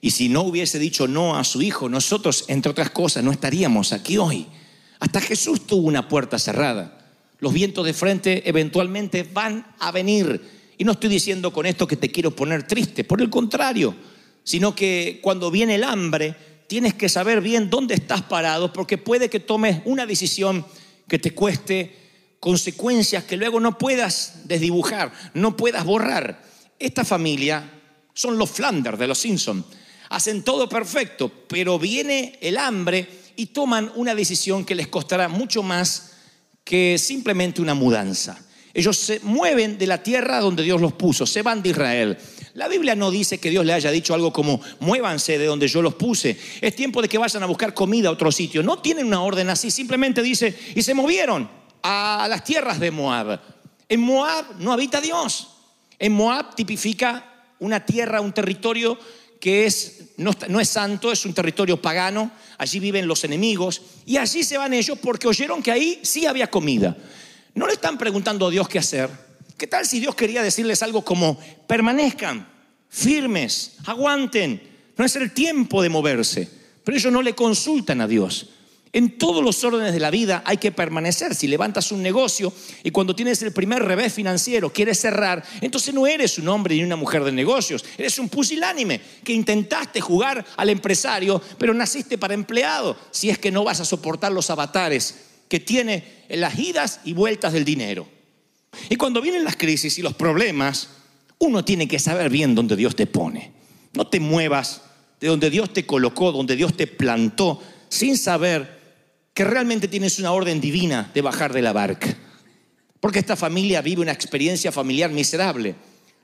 Y 0.00 0.12
si 0.12 0.28
no 0.28 0.42
hubiese 0.42 0.78
dicho 0.78 1.08
no 1.08 1.36
a 1.36 1.42
su 1.42 1.62
hijo, 1.62 1.88
nosotros, 1.88 2.44
entre 2.46 2.70
otras 2.70 2.90
cosas, 2.90 3.24
no 3.24 3.32
estaríamos 3.32 3.92
aquí 3.92 4.18
hoy. 4.18 4.46
Hasta 5.00 5.20
Jesús 5.20 5.66
tuvo 5.66 5.88
una 5.88 6.06
puerta 6.08 6.38
cerrada. 6.38 6.96
Los 7.40 7.52
vientos 7.52 7.84
de 7.84 7.92
frente 7.92 8.48
eventualmente 8.48 9.24
van 9.24 9.66
a 9.80 9.90
venir. 9.90 10.40
Y 10.78 10.84
no 10.84 10.92
estoy 10.92 11.10
diciendo 11.10 11.52
con 11.52 11.66
esto 11.66 11.88
que 11.88 11.96
te 11.96 12.12
quiero 12.12 12.36
poner 12.36 12.64
triste, 12.68 13.02
por 13.02 13.20
el 13.20 13.30
contrario, 13.30 13.96
sino 14.44 14.72
que 14.72 15.18
cuando 15.24 15.50
viene 15.50 15.74
el 15.74 15.82
hambre, 15.82 16.36
tienes 16.68 16.94
que 16.94 17.08
saber 17.08 17.40
bien 17.40 17.68
dónde 17.68 17.94
estás 17.94 18.22
parado, 18.22 18.72
porque 18.72 18.96
puede 18.96 19.28
que 19.28 19.40
tomes 19.40 19.82
una 19.86 20.06
decisión 20.06 20.64
que 21.08 21.18
te 21.18 21.32
cueste 21.34 21.96
consecuencias 22.38 23.24
que 23.24 23.36
luego 23.36 23.58
no 23.58 23.76
puedas 23.76 24.42
desdibujar, 24.44 25.12
no 25.34 25.56
puedas 25.56 25.84
borrar. 25.84 26.48
Esta 26.80 27.04
familia 27.04 27.62
son 28.14 28.38
los 28.38 28.50
Flanders 28.50 28.98
de 28.98 29.06
los 29.06 29.18
Simpsons. 29.18 29.66
Hacen 30.08 30.42
todo 30.42 30.66
perfecto, 30.66 31.30
pero 31.46 31.78
viene 31.78 32.38
el 32.40 32.56
hambre 32.56 33.06
y 33.36 33.46
toman 33.46 33.92
una 33.94 34.14
decisión 34.14 34.64
que 34.64 34.74
les 34.74 34.88
costará 34.88 35.28
mucho 35.28 35.62
más 35.62 36.12
que 36.64 36.96
simplemente 36.98 37.60
una 37.60 37.74
mudanza. 37.74 38.42
Ellos 38.72 38.96
se 38.96 39.20
mueven 39.20 39.76
de 39.76 39.86
la 39.86 40.02
tierra 40.02 40.40
donde 40.40 40.62
Dios 40.62 40.80
los 40.80 40.94
puso, 40.94 41.26
se 41.26 41.42
van 41.42 41.62
de 41.62 41.68
Israel. 41.68 42.18
La 42.54 42.66
Biblia 42.66 42.94
no 42.94 43.10
dice 43.10 43.38
que 43.38 43.50
Dios 43.50 43.66
le 43.66 43.74
haya 43.74 43.90
dicho 43.90 44.14
algo 44.14 44.32
como, 44.32 44.60
muévanse 44.80 45.38
de 45.38 45.44
donde 45.44 45.68
yo 45.68 45.82
los 45.82 45.94
puse. 45.94 46.38
Es 46.62 46.74
tiempo 46.74 47.02
de 47.02 47.08
que 47.08 47.18
vayan 47.18 47.42
a 47.42 47.46
buscar 47.46 47.74
comida 47.74 48.08
a 48.08 48.12
otro 48.12 48.32
sitio. 48.32 48.62
No 48.62 48.78
tienen 48.78 49.06
una 49.06 49.22
orden 49.22 49.50
así, 49.50 49.70
simplemente 49.70 50.22
dice, 50.22 50.58
y 50.74 50.82
se 50.82 50.94
movieron 50.94 51.50
a 51.82 52.26
las 52.28 52.42
tierras 52.42 52.80
de 52.80 52.90
Moab. 52.90 53.38
En 53.88 54.00
Moab 54.00 54.58
no 54.58 54.72
habita 54.72 55.00
Dios. 55.00 55.59
En 56.00 56.12
Moab 56.12 56.56
tipifica 56.56 57.44
una 57.58 57.84
tierra, 57.84 58.22
un 58.22 58.32
territorio 58.32 58.98
que 59.38 59.66
es, 59.66 60.12
no, 60.16 60.32
no, 60.48 60.60
es 60.60 60.68
santo, 60.68 61.12
es 61.12 61.24
un 61.24 61.34
territorio 61.34 61.80
pagano, 61.80 62.30
allí 62.58 62.80
viven 62.80 63.06
los 63.06 63.22
enemigos, 63.24 63.82
y 64.04 64.16
allí 64.16 64.42
se 64.42 64.58
van 64.58 64.72
ellos 64.72 64.98
porque 64.98 65.28
oyeron 65.28 65.62
que 65.62 65.70
ahí 65.70 66.00
sí 66.02 66.26
había 66.26 66.50
comida. 66.50 66.96
No 67.54 67.66
le 67.66 67.74
están 67.74 67.98
preguntando 67.98 68.46
a 68.46 68.50
Dios 68.50 68.68
qué 68.68 68.78
hacer. 68.78 69.10
¿Qué 69.56 69.66
tal 69.66 69.86
si 69.86 70.00
Dios 70.00 70.14
quería 70.14 70.42
decirles 70.42 70.82
algo 70.82 71.04
como, 71.04 71.38
permanezcan, 71.66 72.48
firmes, 72.88 73.76
aguanten, 73.84 74.62
no 74.96 75.04
es 75.04 75.16
el 75.16 75.32
tiempo 75.32 75.82
de 75.82 75.90
moverse? 75.90 76.48
Pero 76.82 76.96
ellos 76.96 77.12
no 77.12 77.20
le 77.20 77.34
consultan 77.34 78.00
a 78.00 78.06
Dios. 78.06 78.48
En 78.92 79.18
todos 79.18 79.44
los 79.44 79.62
órdenes 79.62 79.92
de 79.92 80.00
la 80.00 80.10
vida 80.10 80.42
hay 80.44 80.56
que 80.56 80.72
permanecer. 80.72 81.34
Si 81.36 81.46
levantas 81.46 81.92
un 81.92 82.02
negocio 82.02 82.52
y 82.82 82.90
cuando 82.90 83.14
tienes 83.14 83.40
el 83.42 83.52
primer 83.52 83.84
revés 83.84 84.12
financiero 84.12 84.72
quieres 84.72 84.98
cerrar, 84.98 85.44
entonces 85.60 85.94
no 85.94 86.08
eres 86.08 86.38
un 86.38 86.48
hombre 86.48 86.74
ni 86.74 86.82
una 86.82 86.96
mujer 86.96 87.22
de 87.22 87.30
negocios, 87.30 87.84
eres 87.96 88.18
un 88.18 88.28
pusilánime 88.28 89.00
que 89.22 89.32
intentaste 89.32 90.00
jugar 90.00 90.44
al 90.56 90.70
empresario, 90.70 91.40
pero 91.56 91.72
naciste 91.72 92.18
para 92.18 92.34
empleado, 92.34 92.96
si 93.12 93.30
es 93.30 93.38
que 93.38 93.52
no 93.52 93.62
vas 93.62 93.78
a 93.78 93.84
soportar 93.84 94.32
los 94.32 94.50
avatares 94.50 95.26
que 95.48 95.60
tiene 95.60 96.24
las 96.28 96.58
idas 96.58 97.00
y 97.04 97.12
vueltas 97.12 97.52
del 97.52 97.64
dinero. 97.64 98.08
Y 98.88 98.96
cuando 98.96 99.20
vienen 99.20 99.44
las 99.44 99.56
crisis 99.56 99.98
y 99.98 100.02
los 100.02 100.14
problemas, 100.14 100.88
uno 101.38 101.64
tiene 101.64 101.86
que 101.86 101.98
saber 102.00 102.28
bien 102.28 102.56
dónde 102.56 102.74
Dios 102.74 102.96
te 102.96 103.06
pone. 103.06 103.52
No 103.92 104.08
te 104.08 104.18
muevas 104.18 104.82
de 105.20 105.28
donde 105.28 105.50
Dios 105.50 105.72
te 105.72 105.86
colocó, 105.86 106.32
donde 106.32 106.56
Dios 106.56 106.76
te 106.76 106.86
plantó, 106.86 107.62
sin 107.88 108.16
saber 108.16 108.79
que 109.40 109.44
realmente 109.44 109.88
tienes 109.88 110.18
una 110.18 110.32
orden 110.32 110.60
divina 110.60 111.10
de 111.14 111.22
bajar 111.22 111.54
de 111.54 111.62
la 111.62 111.72
barca. 111.72 112.14
Porque 113.00 113.20
esta 113.20 113.36
familia 113.36 113.80
vive 113.80 114.02
una 114.02 114.12
experiencia 114.12 114.70
familiar 114.70 115.10
miserable. 115.10 115.74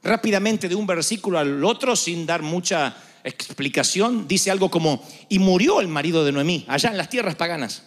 Rápidamente 0.02 0.68
de 0.68 0.74
un 0.74 0.86
versículo 0.86 1.38
al 1.38 1.64
otro, 1.64 1.96
sin 1.96 2.26
dar 2.26 2.42
mucha 2.42 2.94
explicación, 3.24 4.28
dice 4.28 4.50
algo 4.50 4.70
como, 4.70 5.02
y 5.30 5.38
murió 5.38 5.80
el 5.80 5.88
marido 5.88 6.26
de 6.26 6.32
Noemí, 6.32 6.66
allá 6.68 6.90
en 6.90 6.98
las 6.98 7.08
tierras 7.08 7.36
paganas. 7.36 7.84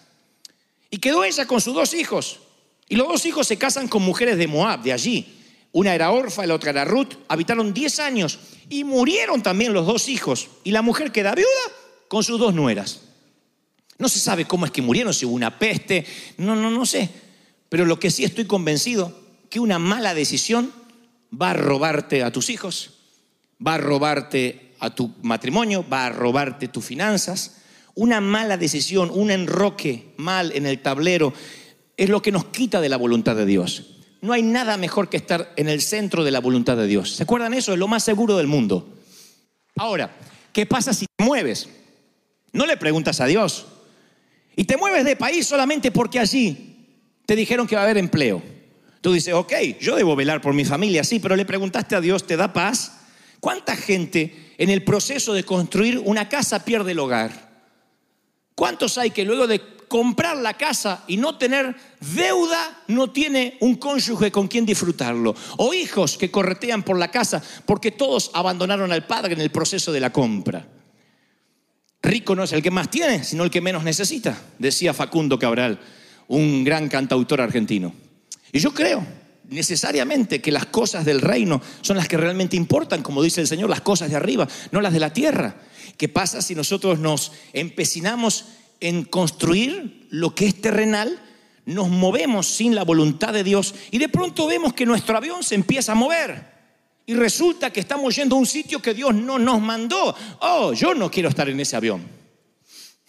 Y 0.89 0.97
quedó 0.97 1.23
ella 1.23 1.45
con 1.45 1.61
sus 1.61 1.75
dos 1.75 1.93
hijos. 1.93 2.39
Y 2.87 2.95
los 2.95 3.07
dos 3.07 3.23
hijos 3.27 3.45
se 3.45 3.59
casan 3.59 3.87
con 3.87 4.01
mujeres 4.01 4.35
de 4.35 4.47
Moab, 4.47 4.81
de 4.81 4.93
allí. 4.93 5.27
Una 5.73 5.93
era 5.93 6.09
Orfa 6.09 6.47
la 6.47 6.55
otra 6.55 6.71
era 6.71 6.85
Ruth. 6.85 7.13
Habitaron 7.27 7.71
10 7.71 7.99
años 7.99 8.39
y 8.67 8.83
murieron 8.83 9.43
también 9.43 9.73
los 9.73 9.85
dos 9.85 10.09
hijos. 10.09 10.47
Y 10.63 10.71
la 10.71 10.81
mujer 10.81 11.11
queda 11.11 11.35
viuda 11.35 11.47
con 12.07 12.23
sus 12.23 12.39
dos 12.39 12.55
nueras. 12.55 13.08
No 13.99 14.09
se 14.09 14.19
sabe 14.19 14.45
cómo 14.45 14.65
es 14.65 14.71
que 14.71 14.81
murieron, 14.81 15.13
si 15.13 15.25
hubo 15.25 15.35
una 15.35 15.59
peste, 15.59 16.05
no, 16.37 16.55
no, 16.55 16.71
no 16.71 16.85
sé. 16.85 17.09
Pero 17.67 17.85
lo 17.85 17.99
que 17.99 18.09
sí 18.09 18.23
estoy 18.23 18.45
convencido, 18.45 19.13
que 19.49 19.59
una 19.59 19.77
mala 19.77 20.13
decisión 20.13 20.71
va 21.39 21.51
a 21.51 21.53
robarte 21.53 22.23
a 22.23 22.31
tus 22.31 22.49
hijos, 22.49 22.91
va 23.65 23.75
a 23.75 23.77
robarte 23.77 24.73
a 24.79 24.95
tu 24.95 25.13
matrimonio, 25.21 25.85
va 25.87 26.05
a 26.05 26.09
robarte 26.09 26.69
tus 26.69 26.85
finanzas. 26.85 27.57
Una 27.93 28.21
mala 28.21 28.55
decisión, 28.55 29.11
un 29.13 29.31
enroque 29.31 30.13
mal 30.15 30.53
en 30.55 30.65
el 30.65 30.81
tablero, 30.81 31.33
es 31.97 32.09
lo 32.09 32.21
que 32.21 32.31
nos 32.31 32.45
quita 32.45 32.79
de 32.79 32.87
la 32.87 32.95
voluntad 32.95 33.35
de 33.35 33.45
Dios. 33.45 33.97
No 34.21 34.31
hay 34.31 34.43
nada 34.43 34.77
mejor 34.77 35.09
que 35.09 35.17
estar 35.17 35.53
en 35.57 35.67
el 35.67 35.81
centro 35.81 36.23
de 36.23 36.31
la 36.31 36.39
voluntad 36.39 36.77
de 36.77 36.87
Dios. 36.87 37.15
¿Se 37.15 37.23
acuerdan 37.23 37.53
eso? 37.53 37.73
Es 37.73 37.79
lo 37.79 37.89
más 37.89 38.03
seguro 38.03 38.37
del 38.37 38.47
mundo. 38.47 38.97
Ahora, 39.75 40.15
¿qué 40.53 40.65
pasa 40.65 40.93
si 40.93 41.05
te 41.05 41.23
mueves? 41.23 41.67
No 42.53 42.65
le 42.65 42.77
preguntas 42.77 43.19
a 43.19 43.25
Dios, 43.25 43.65
y 44.59 44.65
te 44.65 44.75
mueves 44.75 45.05
de 45.05 45.15
país 45.15 45.47
solamente 45.47 45.89
porque 45.89 46.19
allí 46.19 46.75
te 47.25 47.33
dijeron 47.33 47.65
que 47.65 47.77
va 47.77 47.83
a 47.83 47.85
haber 47.85 47.97
empleo. 47.97 48.43
Tú 48.99 49.13
dices, 49.13 49.33
ok, 49.33 49.53
yo 49.79 49.95
debo 49.95 50.17
velar 50.17 50.41
por 50.41 50.53
mi 50.53 50.65
familia, 50.65 51.05
sí, 51.05 51.21
pero 51.21 51.37
le 51.37 51.45
preguntaste 51.45 51.95
a 51.95 52.01
Dios, 52.01 52.27
¿te 52.27 52.35
da 52.35 52.51
paz? 52.51 52.91
¿Cuánta 53.39 53.77
gente 53.77 54.53
en 54.57 54.69
el 54.69 54.83
proceso 54.83 55.33
de 55.33 55.45
construir 55.45 55.97
una 56.03 56.27
casa 56.27 56.65
pierde 56.65 56.91
el 56.91 56.99
hogar? 56.99 57.31
¿Cuántos 58.53 58.97
hay 58.97 59.11
que 59.11 59.23
luego 59.23 59.47
de 59.47 59.61
comprar 59.87 60.35
la 60.35 60.55
casa 60.55 61.05
y 61.07 61.15
no 61.15 61.37
tener 61.37 61.73
deuda, 62.13 62.83
no 62.87 63.11
tiene 63.11 63.55
un 63.61 63.75
cónyuge 63.75 64.29
con 64.29 64.49
quien 64.49 64.65
disfrutarlo? 64.65 65.33
O 65.55 65.73
hijos 65.73 66.17
que 66.17 66.29
corretean 66.29 66.83
por 66.83 66.99
la 66.99 67.09
casa 67.09 67.41
porque 67.65 67.91
todos 67.91 68.29
abandonaron 68.33 68.91
al 68.91 69.07
padre 69.07 69.35
en 69.35 69.39
el 69.39 69.51
proceso 69.51 69.93
de 69.93 70.01
la 70.01 70.11
compra. 70.11 70.67
Rico 72.01 72.35
no 72.35 72.43
es 72.43 72.53
el 72.53 72.61
que 72.61 72.71
más 72.71 72.89
tiene, 72.89 73.23
sino 73.23 73.43
el 73.43 73.51
que 73.51 73.61
menos 73.61 73.83
necesita, 73.83 74.39
decía 74.57 74.93
Facundo 74.93 75.37
Cabral, 75.37 75.79
un 76.27 76.63
gran 76.63 76.87
cantautor 76.87 77.41
argentino. 77.41 77.93
Y 78.51 78.59
yo 78.59 78.73
creo 78.73 79.05
necesariamente 79.49 80.41
que 80.41 80.51
las 80.51 80.67
cosas 80.67 81.05
del 81.05 81.21
reino 81.21 81.61
son 81.81 81.97
las 81.97 82.07
que 82.07 82.17
realmente 82.17 82.55
importan, 82.55 83.03
como 83.03 83.21
dice 83.21 83.41
el 83.41 83.47
Señor, 83.47 83.69
las 83.69 83.81
cosas 83.81 84.09
de 84.09 84.15
arriba, 84.15 84.47
no 84.71 84.79
las 84.79 84.93
de 84.93 84.99
la 84.99 85.11
tierra. 85.11 85.55
¿Qué 85.97 86.07
pasa 86.07 86.41
si 86.41 86.55
nosotros 86.55 86.99
nos 86.99 87.33
empecinamos 87.53 88.45
en 88.79 89.03
construir 89.03 90.07
lo 90.09 90.35
que 90.35 90.47
es 90.47 90.61
terrenal? 90.61 91.19
Nos 91.65 91.89
movemos 91.89 92.47
sin 92.47 92.75
la 92.75 92.83
voluntad 92.83 93.33
de 93.33 93.43
Dios 93.43 93.75
y 93.91 93.97
de 93.97 94.09
pronto 94.09 94.47
vemos 94.47 94.73
que 94.73 94.85
nuestro 94.85 95.17
avión 95.17 95.43
se 95.43 95.55
empieza 95.55 95.91
a 95.91 95.95
mover 95.95 96.58
y 97.09 97.15
resulta 97.15 97.73
que 97.73 97.79
estamos 97.79 98.15
yendo 98.15 98.35
a 98.35 98.37
un 98.37 98.45
sitio 98.45 98.79
que 98.79 98.93
Dios 98.93 99.15
no 99.15 99.39
nos 99.39 99.59
mandó. 99.59 100.15
Oh, 100.41 100.73
yo 100.73 100.93
no 100.93 101.09
quiero 101.09 101.29
estar 101.29 101.49
en 101.49 101.59
ese 101.59 101.75
avión. 101.75 102.07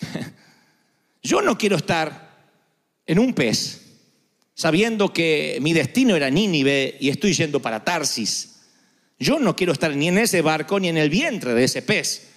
Yo 1.23 1.43
no 1.43 1.59
quiero 1.59 1.77
estar 1.77 2.49
en 3.05 3.19
un 3.19 3.35
pez 3.35 3.83
sabiendo 4.55 5.13
que 5.13 5.59
mi 5.61 5.75
destino 5.75 6.17
era 6.17 6.31
Nínive 6.31 6.97
y 6.99 7.11
estoy 7.11 7.35
yendo 7.35 7.61
para 7.61 7.85
Tarsis. 7.85 8.61
Yo 9.19 9.39
no 9.39 9.55
quiero 9.55 9.75
estar 9.75 9.95
ni 9.95 10.09
en 10.09 10.17
ese 10.17 10.41
barco 10.41 10.81
ni 10.81 10.89
en 10.89 10.97
el 10.97 11.11
vientre 11.11 11.53
de 11.53 11.65
ese 11.65 11.83
pez. 11.83 12.29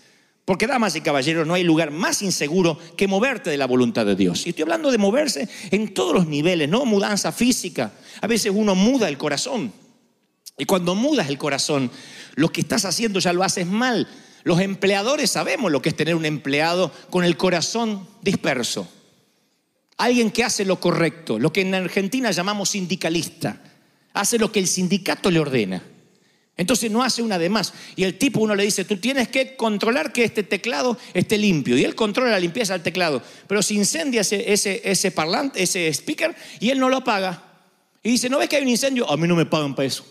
Porque, 0.43 0.67
damas 0.67 0.97
y 0.97 1.01
caballeros, 1.01 1.47
no 1.47 1.53
hay 1.53 1.63
lugar 1.63 1.91
más 1.91 2.21
inseguro 2.21 2.77
que 2.97 3.07
moverte 3.07 3.49
de 3.49 3.57
la 3.57 3.67
voluntad 3.67 4.05
de 4.05 4.17
Dios. 4.17 4.45
Y 4.45 4.49
estoy 4.49 4.63
hablando 4.63 4.91
de 4.91 4.97
moverse 4.97 5.47
en 5.71 5.93
todos 5.93 6.13
los 6.13 6.27
niveles, 6.27 6.67
no 6.67 6.83
mudanza 6.83 7.31
física. 7.31 7.93
A 8.19 8.27
veces 8.27 8.51
uno 8.53 8.75
muda 8.75 9.07
el 9.07 9.17
corazón. 9.17 9.71
Y 10.57 10.65
cuando 10.65 10.95
mudas 10.95 11.29
el 11.29 11.37
corazón, 11.37 11.91
lo 12.35 12.51
que 12.51 12.61
estás 12.61 12.85
haciendo 12.85 13.19
ya 13.19 13.33
lo 13.33 13.43
haces 13.43 13.65
mal. 13.65 14.07
Los 14.43 14.59
empleadores 14.59 15.31
sabemos 15.31 15.71
lo 15.71 15.81
que 15.81 15.89
es 15.89 15.95
tener 15.95 16.15
un 16.15 16.25
empleado 16.25 16.91
con 17.09 17.23
el 17.23 17.37
corazón 17.37 18.07
disperso. 18.21 18.87
Alguien 19.97 20.31
que 20.31 20.43
hace 20.43 20.65
lo 20.65 20.79
correcto, 20.79 21.39
lo 21.39 21.53
que 21.53 21.61
en 21.61 21.73
Argentina 21.73 22.31
llamamos 22.31 22.69
sindicalista. 22.69 23.61
Hace 24.13 24.37
lo 24.37 24.51
que 24.51 24.59
el 24.59 24.67
sindicato 24.67 25.31
le 25.31 25.39
ordena. 25.39 25.81
Entonces 26.55 26.91
no 26.91 27.01
hace 27.01 27.23
una 27.23 27.39
de 27.39 27.49
más. 27.49 27.73
Y 27.95 28.03
el 28.03 28.17
tipo 28.17 28.39
uno 28.39 28.53
le 28.53 28.63
dice, 28.63 28.85
tú 28.85 28.97
tienes 28.97 29.27
que 29.27 29.55
controlar 29.55 30.13
que 30.13 30.23
este 30.23 30.43
teclado 30.43 30.97
esté 31.13 31.37
limpio. 31.37 31.77
Y 31.77 31.83
él 31.83 31.95
controla 31.95 32.31
la 32.31 32.39
limpieza 32.39 32.73
del 32.73 32.83
teclado. 32.83 33.23
Pero 33.47 33.63
se 33.63 33.73
incendia 33.73 34.21
ese, 34.21 34.51
ese, 34.53 34.81
ese 34.83 35.09
parlante, 35.11 35.63
ese 35.63 35.87
speaker, 35.87 36.35
y 36.59 36.69
él 36.69 36.79
no 36.79 36.89
lo 36.89 36.97
apaga. 36.97 37.43
Y 38.03 38.11
dice, 38.11 38.29
¿no 38.29 38.37
ves 38.37 38.49
que 38.49 38.57
hay 38.57 38.63
un 38.63 38.69
incendio? 38.69 39.09
A 39.09 39.17
mí 39.17 39.27
no 39.27 39.35
me 39.35 39.47
pagan 39.47 39.73
para 39.73 39.87
eso. 39.87 40.05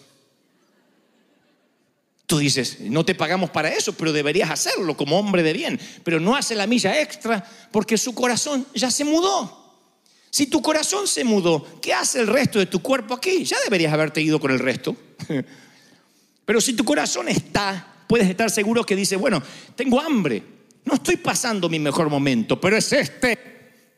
Dices, 2.39 2.81
no 2.81 3.05
te 3.05 3.15
pagamos 3.15 3.51
para 3.51 3.69
eso, 3.69 3.93
pero 3.93 4.13
deberías 4.13 4.51
hacerlo 4.51 4.97
como 4.97 5.19
hombre 5.19 5.43
de 5.43 5.53
bien. 5.53 5.81
Pero 6.05 6.21
no 6.21 6.35
hace 6.37 6.55
la 6.55 6.67
milla 6.67 7.01
extra 7.01 7.45
porque 7.71 7.99
su 7.99 8.15
corazón 8.15 8.67
ya 8.75 8.91
se 8.91 9.05
mudó. 9.05 9.61
Si 10.31 10.47
tu 10.47 10.63
corazón 10.63 11.07
se 11.07 11.25
mudó, 11.25 11.67
¿qué 11.81 11.93
hace 11.93 12.21
el 12.21 12.27
resto 12.27 12.59
de 12.59 12.67
tu 12.67 12.81
cuerpo 12.81 13.15
aquí? 13.15 13.45
Ya 13.45 13.59
deberías 13.65 13.93
haberte 13.93 14.23
ido 14.23 14.41
con 14.41 14.51
el 14.51 14.59
resto. 14.59 14.97
Pero 16.45 16.61
si 16.61 16.73
tu 16.73 16.85
corazón 16.85 17.29
está, 17.29 18.05
puedes 18.07 18.29
estar 18.29 18.51
seguro 18.51 18.85
que 18.85 18.97
dice, 18.97 19.17
bueno, 19.17 19.43
tengo 19.77 20.01
hambre, 20.01 20.43
no 20.85 20.95
estoy 20.95 21.17
pasando 21.17 21.69
mi 21.69 21.79
mejor 21.79 22.11
momento, 22.11 22.61
pero 22.61 22.77
es 22.77 22.93
este 22.93 23.39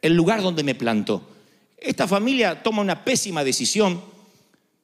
el 0.02 0.14
lugar 0.14 0.42
donde 0.42 0.62
me 0.62 0.74
planto. 0.74 1.30
Esta 1.78 2.06
familia 2.06 2.62
toma 2.62 2.82
una 2.82 3.04
pésima 3.04 3.42
decisión, 3.42 4.02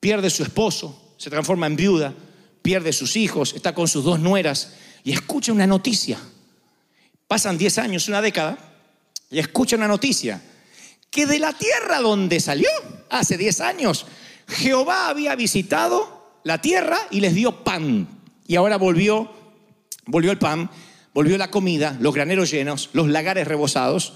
pierde 0.01 0.31
su 0.31 0.43
esposo, 0.43 1.15
se 1.19 1.31
transforma 1.31 1.67
en 1.67 1.77
viuda, 1.77 2.15
pierde 2.71 2.93
sus 2.93 3.17
hijos, 3.17 3.53
está 3.57 3.75
con 3.75 3.89
sus 3.89 4.05
dos 4.05 4.21
nueras 4.21 4.75
y 5.03 5.11
escucha 5.11 5.51
una 5.51 5.67
noticia. 5.67 6.21
Pasan 7.27 7.59
10 7.59 7.79
años, 7.79 8.07
una 8.07 8.23
década, 8.23 8.59
y 9.29 9.41
escucha 9.41 9.75
una 9.75 9.89
noticia. 9.89 10.41
Que 11.11 11.27
de 11.27 11.41
la 11.41 11.53
tierra 11.53 11.99
donde 11.99 12.39
salió, 12.39 12.69
hace 13.09 13.37
10 13.37 13.61
años, 13.63 14.07
Jehová 14.47 15.09
había 15.09 15.35
visitado 15.35 16.39
la 16.45 16.61
tierra 16.61 16.97
y 17.11 17.19
les 17.19 17.35
dio 17.35 17.65
pan. 17.65 18.07
Y 18.47 18.55
ahora 18.55 18.77
volvió, 18.77 19.33
volvió 20.07 20.31
el 20.31 20.39
pan, 20.39 20.71
volvió 21.13 21.37
la 21.39 21.51
comida, 21.51 21.97
los 21.99 22.15
graneros 22.15 22.53
llenos, 22.53 22.91
los 22.93 23.09
lagares 23.09 23.49
rebosados. 23.49 24.13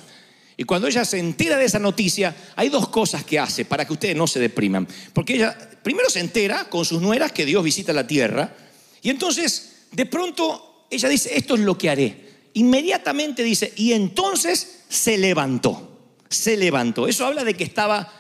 Y 0.56 0.64
cuando 0.64 0.86
ella 0.86 1.04
se 1.04 1.18
entera 1.18 1.56
de 1.56 1.64
esa 1.64 1.78
noticia, 1.78 2.34
hay 2.54 2.68
dos 2.68 2.88
cosas 2.88 3.24
que 3.24 3.38
hace 3.38 3.64
para 3.64 3.84
que 3.84 3.92
ustedes 3.92 4.16
no 4.16 4.26
se 4.26 4.38
depriman. 4.38 4.86
Porque 5.12 5.34
ella 5.34 5.56
primero 5.82 6.08
se 6.08 6.20
entera 6.20 6.70
con 6.70 6.84
sus 6.84 7.00
nueras 7.02 7.32
que 7.32 7.44
Dios 7.44 7.64
visita 7.64 7.92
la 7.92 8.06
tierra. 8.06 8.54
Y 9.02 9.10
entonces, 9.10 9.86
de 9.90 10.06
pronto, 10.06 10.86
ella 10.90 11.08
dice, 11.08 11.36
esto 11.36 11.54
es 11.54 11.60
lo 11.60 11.76
que 11.76 11.90
haré. 11.90 12.24
Inmediatamente 12.54 13.42
dice, 13.42 13.72
y 13.76 13.92
entonces 13.92 14.84
se 14.88 15.18
levantó. 15.18 15.90
Se 16.28 16.56
levantó. 16.56 17.08
Eso 17.08 17.26
habla 17.26 17.42
de 17.42 17.54
que 17.54 17.64
estaba, 17.64 18.12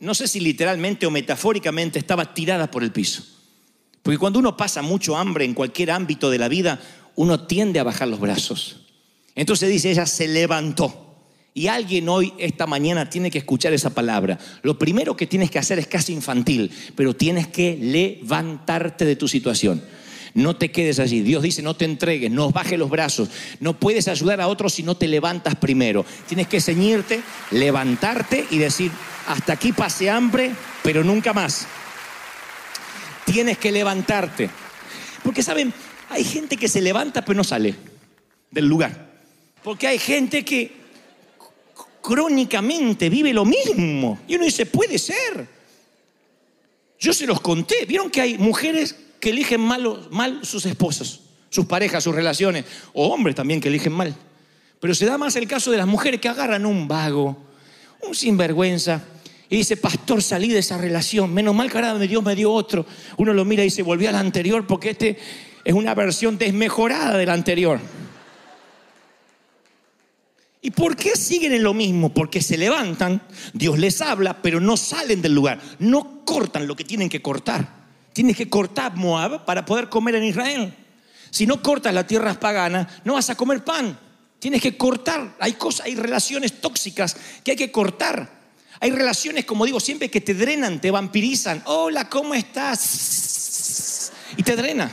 no 0.00 0.14
sé 0.14 0.26
si 0.26 0.40
literalmente 0.40 1.06
o 1.06 1.10
metafóricamente, 1.10 1.98
estaba 1.98 2.34
tirada 2.34 2.70
por 2.70 2.82
el 2.82 2.90
piso. 2.90 3.24
Porque 4.02 4.18
cuando 4.18 4.38
uno 4.38 4.56
pasa 4.56 4.82
mucho 4.82 5.16
hambre 5.16 5.44
en 5.44 5.54
cualquier 5.54 5.92
ámbito 5.92 6.28
de 6.28 6.38
la 6.38 6.48
vida, 6.48 6.80
uno 7.14 7.46
tiende 7.46 7.78
a 7.78 7.84
bajar 7.84 8.08
los 8.08 8.20
brazos. 8.20 8.86
Entonces 9.34 9.68
dice, 9.68 9.90
ella 9.90 10.06
se 10.06 10.26
levantó. 10.26 11.07
Y 11.58 11.66
alguien 11.66 12.08
hoy, 12.08 12.32
esta 12.38 12.68
mañana, 12.68 13.10
tiene 13.10 13.32
que 13.32 13.38
escuchar 13.38 13.72
esa 13.72 13.90
palabra. 13.90 14.38
Lo 14.62 14.78
primero 14.78 15.16
que 15.16 15.26
tienes 15.26 15.50
que 15.50 15.58
hacer 15.58 15.80
es 15.80 15.88
casi 15.88 16.12
infantil, 16.12 16.70
pero 16.94 17.16
tienes 17.16 17.48
que 17.48 17.76
levantarte 17.76 19.04
de 19.04 19.16
tu 19.16 19.26
situación. 19.26 19.82
No 20.34 20.54
te 20.54 20.70
quedes 20.70 21.00
allí. 21.00 21.20
Dios 21.20 21.42
dice, 21.42 21.60
no 21.62 21.74
te 21.74 21.84
entregues, 21.84 22.30
no 22.30 22.52
bajes 22.52 22.78
los 22.78 22.88
brazos. 22.88 23.30
No 23.58 23.72
puedes 23.72 24.06
ayudar 24.06 24.40
a 24.40 24.46
otros 24.46 24.72
si 24.72 24.84
no 24.84 24.96
te 24.96 25.08
levantas 25.08 25.56
primero. 25.56 26.06
Tienes 26.28 26.46
que 26.46 26.60
ceñirte, 26.60 27.22
levantarte 27.50 28.46
y 28.52 28.58
decir, 28.58 28.92
hasta 29.26 29.54
aquí 29.54 29.72
pasé 29.72 30.10
hambre, 30.10 30.52
pero 30.84 31.02
nunca 31.02 31.32
más. 31.32 31.66
Tienes 33.24 33.58
que 33.58 33.72
levantarte. 33.72 34.48
Porque 35.24 35.42
saben, 35.42 35.74
hay 36.08 36.22
gente 36.22 36.56
que 36.56 36.68
se 36.68 36.80
levanta 36.80 37.24
pero 37.24 37.36
no 37.36 37.42
sale 37.42 37.74
del 38.48 38.66
lugar. 38.66 39.08
Porque 39.64 39.88
hay 39.88 39.98
gente 39.98 40.44
que 40.44 40.77
crónicamente 42.08 43.10
vive 43.10 43.34
lo 43.34 43.44
mismo. 43.44 44.18
Y 44.26 44.36
uno 44.36 44.46
dice, 44.46 44.64
puede 44.64 44.98
ser. 44.98 45.46
Yo 46.98 47.12
se 47.12 47.26
los 47.26 47.42
conté. 47.42 47.84
Vieron 47.86 48.08
que 48.08 48.22
hay 48.22 48.38
mujeres 48.38 48.96
que 49.20 49.28
eligen 49.28 49.60
mal, 49.60 50.08
mal 50.10 50.40
sus 50.42 50.64
esposos, 50.64 51.20
sus 51.50 51.66
parejas, 51.66 52.02
sus 52.02 52.14
relaciones, 52.14 52.64
o 52.94 53.08
hombres 53.08 53.36
también 53.36 53.60
que 53.60 53.68
eligen 53.68 53.92
mal. 53.92 54.14
Pero 54.80 54.94
se 54.94 55.04
da 55.04 55.18
más 55.18 55.36
el 55.36 55.46
caso 55.46 55.70
de 55.70 55.76
las 55.76 55.86
mujeres 55.86 56.18
que 56.18 56.30
agarran 56.30 56.64
un 56.64 56.88
vago, 56.88 57.36
un 58.00 58.14
sinvergüenza, 58.14 59.02
y 59.50 59.58
dice, 59.58 59.76
pastor, 59.76 60.22
salí 60.22 60.48
de 60.48 60.60
esa 60.60 60.78
relación. 60.78 61.34
Menos 61.34 61.54
mal 61.54 61.70
que 61.70 61.76
ahora 61.76 61.98
Dios 61.98 62.22
me 62.22 62.34
dio 62.34 62.50
otro. 62.50 62.86
Uno 63.18 63.34
lo 63.34 63.44
mira 63.44 63.62
y 63.62 63.66
dice, 63.66 63.82
volví 63.82 64.06
a 64.06 64.12
la 64.12 64.20
anterior 64.20 64.66
porque 64.66 64.90
este 64.90 65.18
es 65.62 65.74
una 65.74 65.94
versión 65.94 66.38
desmejorada 66.38 67.18
de 67.18 67.26
la 67.26 67.34
anterior. 67.34 67.80
¿Y 70.60 70.72
por 70.72 70.96
qué 70.96 71.16
siguen 71.16 71.52
en 71.52 71.62
lo 71.62 71.72
mismo? 71.72 72.12
Porque 72.12 72.42
se 72.42 72.56
levantan, 72.56 73.22
Dios 73.52 73.78
les 73.78 74.00
habla, 74.00 74.42
pero 74.42 74.60
no 74.60 74.76
salen 74.76 75.22
del 75.22 75.34
lugar, 75.34 75.60
no 75.78 76.24
cortan 76.24 76.66
lo 76.66 76.74
que 76.74 76.84
tienen 76.84 77.08
que 77.08 77.22
cortar. 77.22 77.78
Tienes 78.12 78.36
que 78.36 78.48
cortar 78.48 78.96
Moab 78.96 79.44
para 79.44 79.64
poder 79.64 79.88
comer 79.88 80.16
en 80.16 80.24
Israel. 80.24 80.74
Si 81.30 81.46
no 81.46 81.62
cortas 81.62 81.94
la 81.94 82.06
tierra 82.06 82.34
pagana, 82.34 82.88
no 83.04 83.14
vas 83.14 83.30
a 83.30 83.36
comer 83.36 83.62
pan. 83.62 83.96
Tienes 84.40 84.60
que 84.60 84.76
cortar. 84.76 85.36
Hay 85.38 85.52
cosas, 85.52 85.86
hay 85.86 85.94
relaciones 85.94 86.60
tóxicas 86.60 87.16
que 87.44 87.52
hay 87.52 87.56
que 87.56 87.70
cortar. 87.70 88.38
Hay 88.80 88.90
relaciones, 88.90 89.44
como 89.44 89.64
digo, 89.64 89.78
siempre 89.78 90.10
que 90.10 90.20
te 90.20 90.34
drenan, 90.34 90.80
te 90.80 90.90
vampirizan. 90.90 91.62
Hola, 91.66 92.08
¿cómo 92.08 92.34
estás? 92.34 94.12
Y 94.36 94.42
te 94.42 94.56
drena. 94.56 94.90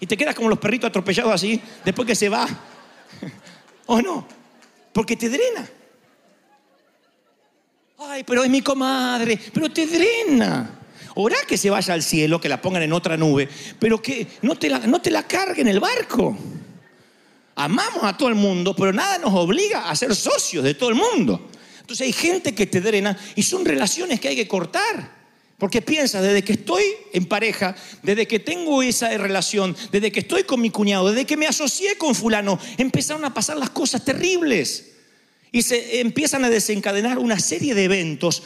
Y 0.00 0.06
te 0.06 0.16
quedas 0.16 0.34
como 0.34 0.48
los 0.48 0.58
perritos 0.58 0.88
atropellados 0.88 1.32
así, 1.32 1.60
después 1.84 2.06
que 2.06 2.14
se 2.14 2.28
va. 2.28 2.46
¿O 3.86 4.02
no? 4.02 4.26
Porque 4.96 5.14
te 5.14 5.28
drena. 5.28 5.68
Ay, 7.98 8.24
pero 8.24 8.42
es 8.42 8.48
mi 8.48 8.62
comadre, 8.62 9.38
pero 9.52 9.70
te 9.70 9.86
drena. 9.86 10.80
Orá 11.16 11.36
que 11.46 11.58
se 11.58 11.68
vaya 11.68 11.92
al 11.92 12.02
cielo, 12.02 12.40
que 12.40 12.48
la 12.48 12.62
pongan 12.62 12.82
en 12.82 12.94
otra 12.94 13.14
nube, 13.14 13.46
pero 13.78 14.00
que 14.00 14.26
no 14.40 14.56
te 14.56 14.70
la, 14.70 14.78
no 14.78 14.98
te 15.02 15.10
la 15.10 15.24
carguen 15.24 15.68
el 15.68 15.80
barco. 15.80 16.34
Amamos 17.56 18.04
a 18.04 18.16
todo 18.16 18.30
el 18.30 18.36
mundo, 18.36 18.74
pero 18.74 18.90
nada 18.90 19.18
nos 19.18 19.34
obliga 19.34 19.90
a 19.90 19.94
ser 19.94 20.16
socios 20.16 20.64
de 20.64 20.72
todo 20.72 20.88
el 20.88 20.94
mundo. 20.94 21.46
Entonces 21.78 22.06
hay 22.06 22.14
gente 22.14 22.54
que 22.54 22.66
te 22.66 22.80
drena 22.80 23.18
y 23.34 23.42
son 23.42 23.66
relaciones 23.66 24.18
que 24.18 24.28
hay 24.28 24.36
que 24.36 24.48
cortar. 24.48 25.15
Porque 25.58 25.80
piensas, 25.80 26.22
desde 26.22 26.44
que 26.44 26.52
estoy 26.52 26.82
en 27.12 27.26
pareja, 27.26 27.74
desde 28.02 28.26
que 28.26 28.38
tengo 28.38 28.82
esa 28.82 29.08
relación, 29.16 29.74
desde 29.90 30.12
que 30.12 30.20
estoy 30.20 30.44
con 30.44 30.60
mi 30.60 30.70
cuñado, 30.70 31.10
desde 31.10 31.24
que 31.24 31.36
me 31.36 31.46
asocié 31.46 31.96
con 31.96 32.14
fulano, 32.14 32.58
empezaron 32.76 33.24
a 33.24 33.32
pasar 33.32 33.56
las 33.56 33.70
cosas 33.70 34.04
terribles. 34.04 34.92
Y 35.52 35.62
se 35.62 36.00
empiezan 36.00 36.44
a 36.44 36.50
desencadenar 36.50 37.18
una 37.18 37.40
serie 37.40 37.74
de 37.74 37.84
eventos, 37.84 38.42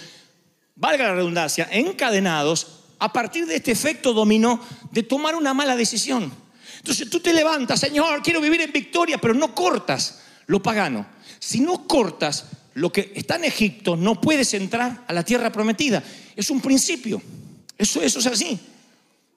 valga 0.77 1.09
la 1.09 1.15
redundancia, 1.15 1.69
encadenados 1.73 2.81
a 3.01 3.13
partir 3.13 3.47
de 3.47 3.57
este 3.57 3.73
efecto 3.73 4.13
dominó 4.13 4.61
de 4.93 5.03
tomar 5.03 5.35
una 5.35 5.55
mala 5.55 5.75
decisión. 5.75 6.33
Entonces 6.77 7.11
tú 7.11 7.19
te 7.19 7.35
levantas, 7.35 7.81
Señor, 7.81 8.23
quiero 8.23 8.41
vivir 8.41 8.61
en 8.61 8.73
victoria, 8.73 9.19
pero 9.19 9.35
no 9.35 9.55
cortas 9.55 10.21
lo 10.47 10.63
pagano. 10.63 11.07
Si 11.39 11.61
no 11.61 11.87
cortas 11.89 12.45
lo 12.75 12.93
que 12.93 13.13
está 13.15 13.37
en 13.37 13.45
Egipto, 13.45 13.97
no 13.97 14.21
puedes 14.21 14.55
entrar 14.55 15.05
a 15.07 15.13
la 15.13 15.25
tierra 15.25 15.51
prometida. 15.51 16.03
Es 16.37 16.51
un 16.51 16.61
principio. 16.61 17.21
Eso, 17.77 18.03
eso 18.03 18.19
es 18.19 18.27
así. 18.27 18.59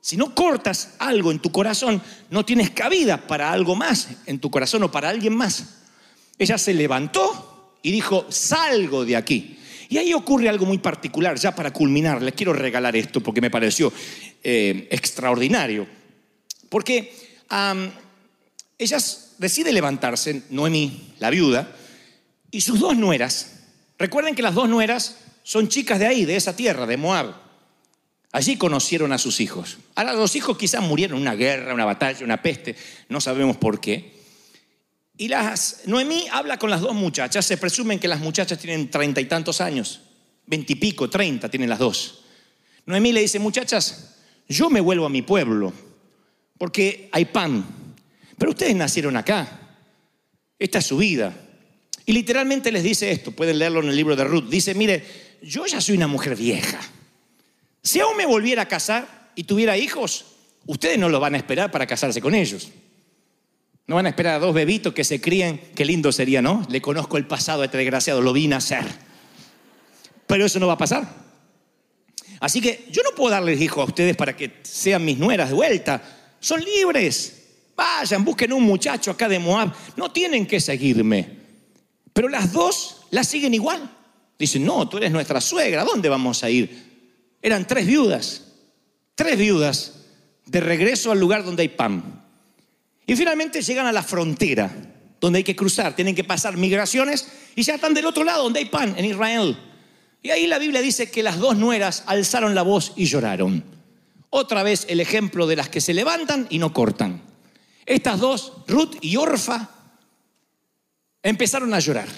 Si 0.02 0.18
no 0.18 0.36
cortas 0.36 0.96
algo 1.00 1.32
en 1.32 1.40
tu 1.40 1.52
corazón, 1.52 2.02
no 2.30 2.44
tienes 2.44 2.72
cabida 2.72 3.26
para 3.26 3.52
algo 3.52 3.76
más 3.76 4.10
en 4.26 4.40
tu 4.40 4.52
corazón 4.52 4.84
o 4.84 4.92
para 4.92 5.10
alguien 5.10 5.36
más. 5.36 5.64
Ella 6.38 6.58
se 6.58 6.74
levantó 6.74 7.78
y 7.82 7.92
dijo, 7.92 8.26
salgo 8.30 9.06
de 9.06 9.16
aquí. 9.16 9.58
Y 9.90 9.98
ahí 9.98 10.14
ocurre 10.14 10.50
algo 10.50 10.66
muy 10.66 10.80
particular, 10.80 11.38
ya 11.38 11.56
para 11.56 11.72
culminar, 11.72 12.22
les 12.22 12.34
quiero 12.34 12.52
regalar 12.52 12.96
esto 12.96 13.22
porque 13.22 13.42
me 13.42 13.52
pareció 13.52 13.94
eh, 14.44 14.88
extraordinario. 14.90 15.88
Porque 16.68 17.14
am, 17.50 17.92
ella 18.78 18.98
decide 19.38 19.72
levantarse, 19.72 20.44
Noemí, 20.50 21.14
la 21.20 21.30
viuda, 21.30 21.76
y 22.54 22.62
sus 22.62 22.80
dos 22.80 22.96
nueras. 22.96 23.48
Recuerden 23.98 24.36
que 24.36 24.44
las 24.44 24.54
dos 24.54 24.70
nueras 24.70 25.18
son 25.42 25.68
chicas 25.68 25.98
de 25.98 26.06
ahí, 26.06 26.24
de 26.24 26.36
esa 26.36 26.56
tierra, 26.56 26.86
de 26.86 26.98
Moab. 26.98 27.34
Allí 28.32 28.58
conocieron 28.58 29.12
a 29.12 29.18
sus 29.18 29.42
hijos. 29.42 29.80
Ahora 29.96 30.14
los 30.14 30.36
hijos 30.36 30.56
quizás 30.56 30.82
murieron 30.84 31.18
en 31.18 31.24
una 31.24 31.34
guerra, 31.36 31.74
una 31.74 31.84
batalla, 31.84 32.24
una 32.24 32.42
peste, 32.42 32.76
no 33.10 33.20
sabemos 33.20 33.58
por 33.58 33.82
qué. 33.82 34.14
Y 35.18 35.30
las, 35.30 35.82
Noemí 35.88 36.28
habla 36.32 36.58
con 36.58 36.70
las 36.70 36.82
dos 36.82 36.94
muchachas, 36.94 37.44
se 37.44 37.58
presumen 37.58 38.00
que 38.00 38.08
las 38.08 38.20
muchachas 38.20 38.60
tienen 38.60 38.90
treinta 38.90 39.20
y 39.20 39.26
tantos 39.26 39.60
años, 39.60 40.02
veintipico, 40.46 41.10
treinta 41.10 41.50
tienen 41.50 41.70
las 41.70 41.80
dos. 41.80 42.24
Noemí 42.86 43.14
le 43.14 43.22
dice, 43.22 43.40
muchachas, 43.40 44.18
yo 44.48 44.70
me 44.70 44.80
vuelvo 44.80 45.08
a 45.08 45.10
mi 45.10 45.24
pueblo, 45.24 45.74
porque 46.60 47.10
hay 47.12 47.26
pan, 47.26 47.66
pero 48.38 48.52
ustedes 48.52 48.76
nacieron 48.76 49.18
acá, 49.18 49.60
esta 50.60 50.78
es 50.78 50.86
su 50.86 50.98
vida. 50.98 51.34
Y 52.06 52.14
literalmente 52.14 52.72
les 52.72 52.84
dice 52.84 53.12
esto, 53.12 53.32
pueden 53.32 53.60
leerlo 53.60 53.82
en 53.82 53.90
el 53.90 53.96
libro 53.96 54.16
de 54.16 54.24
Ruth, 54.24 54.50
dice, 54.50 54.74
mire, 54.74 55.04
yo 55.42 55.66
ya 55.66 55.80
soy 55.80 55.96
una 55.96 56.08
mujer 56.08 56.36
vieja, 56.36 56.80
si 57.84 58.00
aún 58.00 58.16
me 58.16 58.26
volviera 58.26 58.64
a 58.64 58.68
casar 58.68 59.32
y 59.36 59.44
tuviera 59.44 59.78
hijos, 59.78 60.26
ustedes 60.66 60.98
no 60.98 61.10
lo 61.10 61.20
van 61.20 61.36
a 61.36 61.38
esperar 61.38 61.70
para 61.70 61.86
casarse 61.86 62.22
con 62.22 62.34
ellos. 62.34 62.70
No 63.86 63.96
van 63.96 64.06
a 64.06 64.10
esperar 64.10 64.36
a 64.36 64.40
dos 64.40 64.54
bebitos 64.54 64.94
que 64.94 65.04
se 65.04 65.20
críen. 65.20 65.60
Qué 65.76 65.84
lindo 65.84 66.14
sería, 66.14 66.42
¿no? 66.42 66.66
Le 66.70 66.82
conozco 66.82 67.18
el 67.18 67.28
pasado 67.28 67.62
a 67.62 67.66
este 67.66 67.78
desgraciado, 67.78 68.22
lo 68.22 68.32
vi 68.32 68.48
nacer. 68.48 68.86
Pero 70.26 70.46
eso 70.46 70.60
no 70.60 70.68
va 70.68 70.74
a 70.74 70.78
pasar. 70.78 71.24
Así 72.40 72.62
que 72.62 72.88
yo 72.90 73.04
no 73.04 73.12
puedo 73.14 73.32
darles 73.32 73.60
hijos 73.60 73.84
a 73.84 73.88
ustedes 73.88 74.16
para 74.16 74.36
que 74.36 74.60
sean 74.64 75.04
mis 75.04 75.18
nueras 75.18 75.50
de 75.50 75.56
vuelta. 75.56 76.02
Son 76.40 76.64
libres. 76.64 77.42
Vayan, 77.76 78.24
busquen 78.24 78.54
un 78.54 78.64
muchacho 78.64 79.12
acá 79.12 79.28
de 79.28 79.40
Moab. 79.40 79.74
No 79.98 80.12
tienen 80.12 80.46
que 80.46 80.62
seguirme. 80.62 81.43
Pero 82.14 82.30
las 82.30 82.54
dos 82.54 83.02
las 83.10 83.28
siguen 83.28 83.54
igual. 83.54 83.90
Dicen, 84.38 84.66
no, 84.66 84.88
tú 84.88 84.98
eres 84.98 85.12
nuestra 85.12 85.42
suegra. 85.42 85.82
¿A 85.82 85.86
dónde 85.86 86.10
vamos 86.10 86.44
a 86.44 86.50
ir? 86.50 87.36
Eran 87.42 87.68
tres 87.68 87.86
viudas. 87.86 88.44
Tres 89.16 89.38
viudas 89.38 89.94
de 90.46 90.60
regreso 90.60 91.12
al 91.12 91.20
lugar 91.20 91.44
donde 91.44 91.62
hay 91.64 91.70
pan. 91.70 92.24
Y 93.06 93.16
finalmente 93.16 93.62
llegan 93.62 93.86
a 93.86 93.92
la 93.92 94.04
frontera, 94.04 94.72
donde 95.20 95.38
hay 95.38 95.44
que 95.44 95.56
cruzar, 95.56 95.96
tienen 95.96 96.16
que 96.16 96.24
pasar 96.24 96.58
migraciones 96.58 97.28
y 97.56 97.64
ya 97.64 97.76
están 97.76 97.94
del 97.94 98.06
otro 98.06 98.24
lado, 98.24 98.44
donde 98.44 98.60
hay 98.60 98.66
pan, 98.66 98.96
en 98.98 99.06
Israel. 99.06 99.58
Y 100.22 100.30
ahí 100.32 100.48
la 100.48 100.58
Biblia 100.58 100.82
dice 100.82 101.12
que 101.12 101.24
las 101.24 101.38
dos 101.38 101.58
nueras 101.58 102.04
alzaron 102.06 102.56
la 102.56 102.62
voz 102.62 102.94
y 102.96 103.06
lloraron. 103.06 103.64
Otra 104.30 104.64
vez 104.64 104.86
el 104.90 105.00
ejemplo 105.00 105.48
de 105.48 105.58
las 105.58 105.70
que 105.70 105.82
se 105.82 105.94
levantan 105.94 106.48
y 106.50 106.60
no 106.60 106.74
cortan. 106.74 107.22
Estas 107.86 108.20
dos, 108.20 108.54
Ruth 108.68 108.96
y 109.02 109.18
Orfa, 109.18 109.70
empezaron 111.24 111.74
a 111.74 111.80
llorar. 111.80 112.10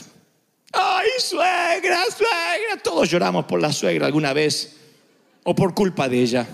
¡Ay, 0.73 1.07
suegra, 1.19 1.99
suegra! 2.09 2.83
Todos 2.83 3.09
lloramos 3.09 3.45
por 3.45 3.61
la 3.61 3.71
suegra 3.71 4.07
alguna 4.07 4.33
vez 4.33 4.75
o 5.43 5.55
por 5.55 5.73
culpa 5.73 6.09
de 6.09 6.21
ella. 6.21 6.47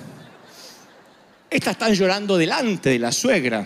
Estas 1.50 1.72
están 1.72 1.94
llorando 1.94 2.38
delante 2.38 2.90
de 2.90 3.00
la 3.00 3.12
suegra. 3.12 3.66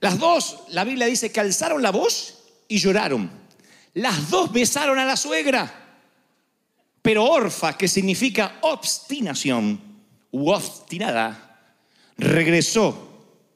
Las 0.00 0.18
dos, 0.18 0.60
la 0.68 0.84
Biblia 0.84 1.06
dice 1.06 1.32
que 1.32 1.40
alzaron 1.40 1.82
la 1.82 1.90
voz 1.90 2.38
y 2.68 2.78
lloraron. 2.78 3.30
Las 3.94 4.30
dos 4.30 4.52
besaron 4.52 4.98
a 4.98 5.04
la 5.04 5.16
suegra. 5.16 5.86
Pero 7.02 7.24
Orfa, 7.24 7.76
que 7.76 7.88
significa 7.88 8.58
obstinación 8.60 9.80
u 10.30 10.50
obstinada, 10.50 11.60
regresó 12.16 13.08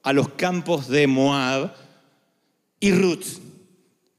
a 0.02 0.12
los 0.12 0.30
campos 0.30 0.88
de 0.88 1.06
Moab 1.06 1.74
y 2.80 2.92
Ruth 2.92 3.51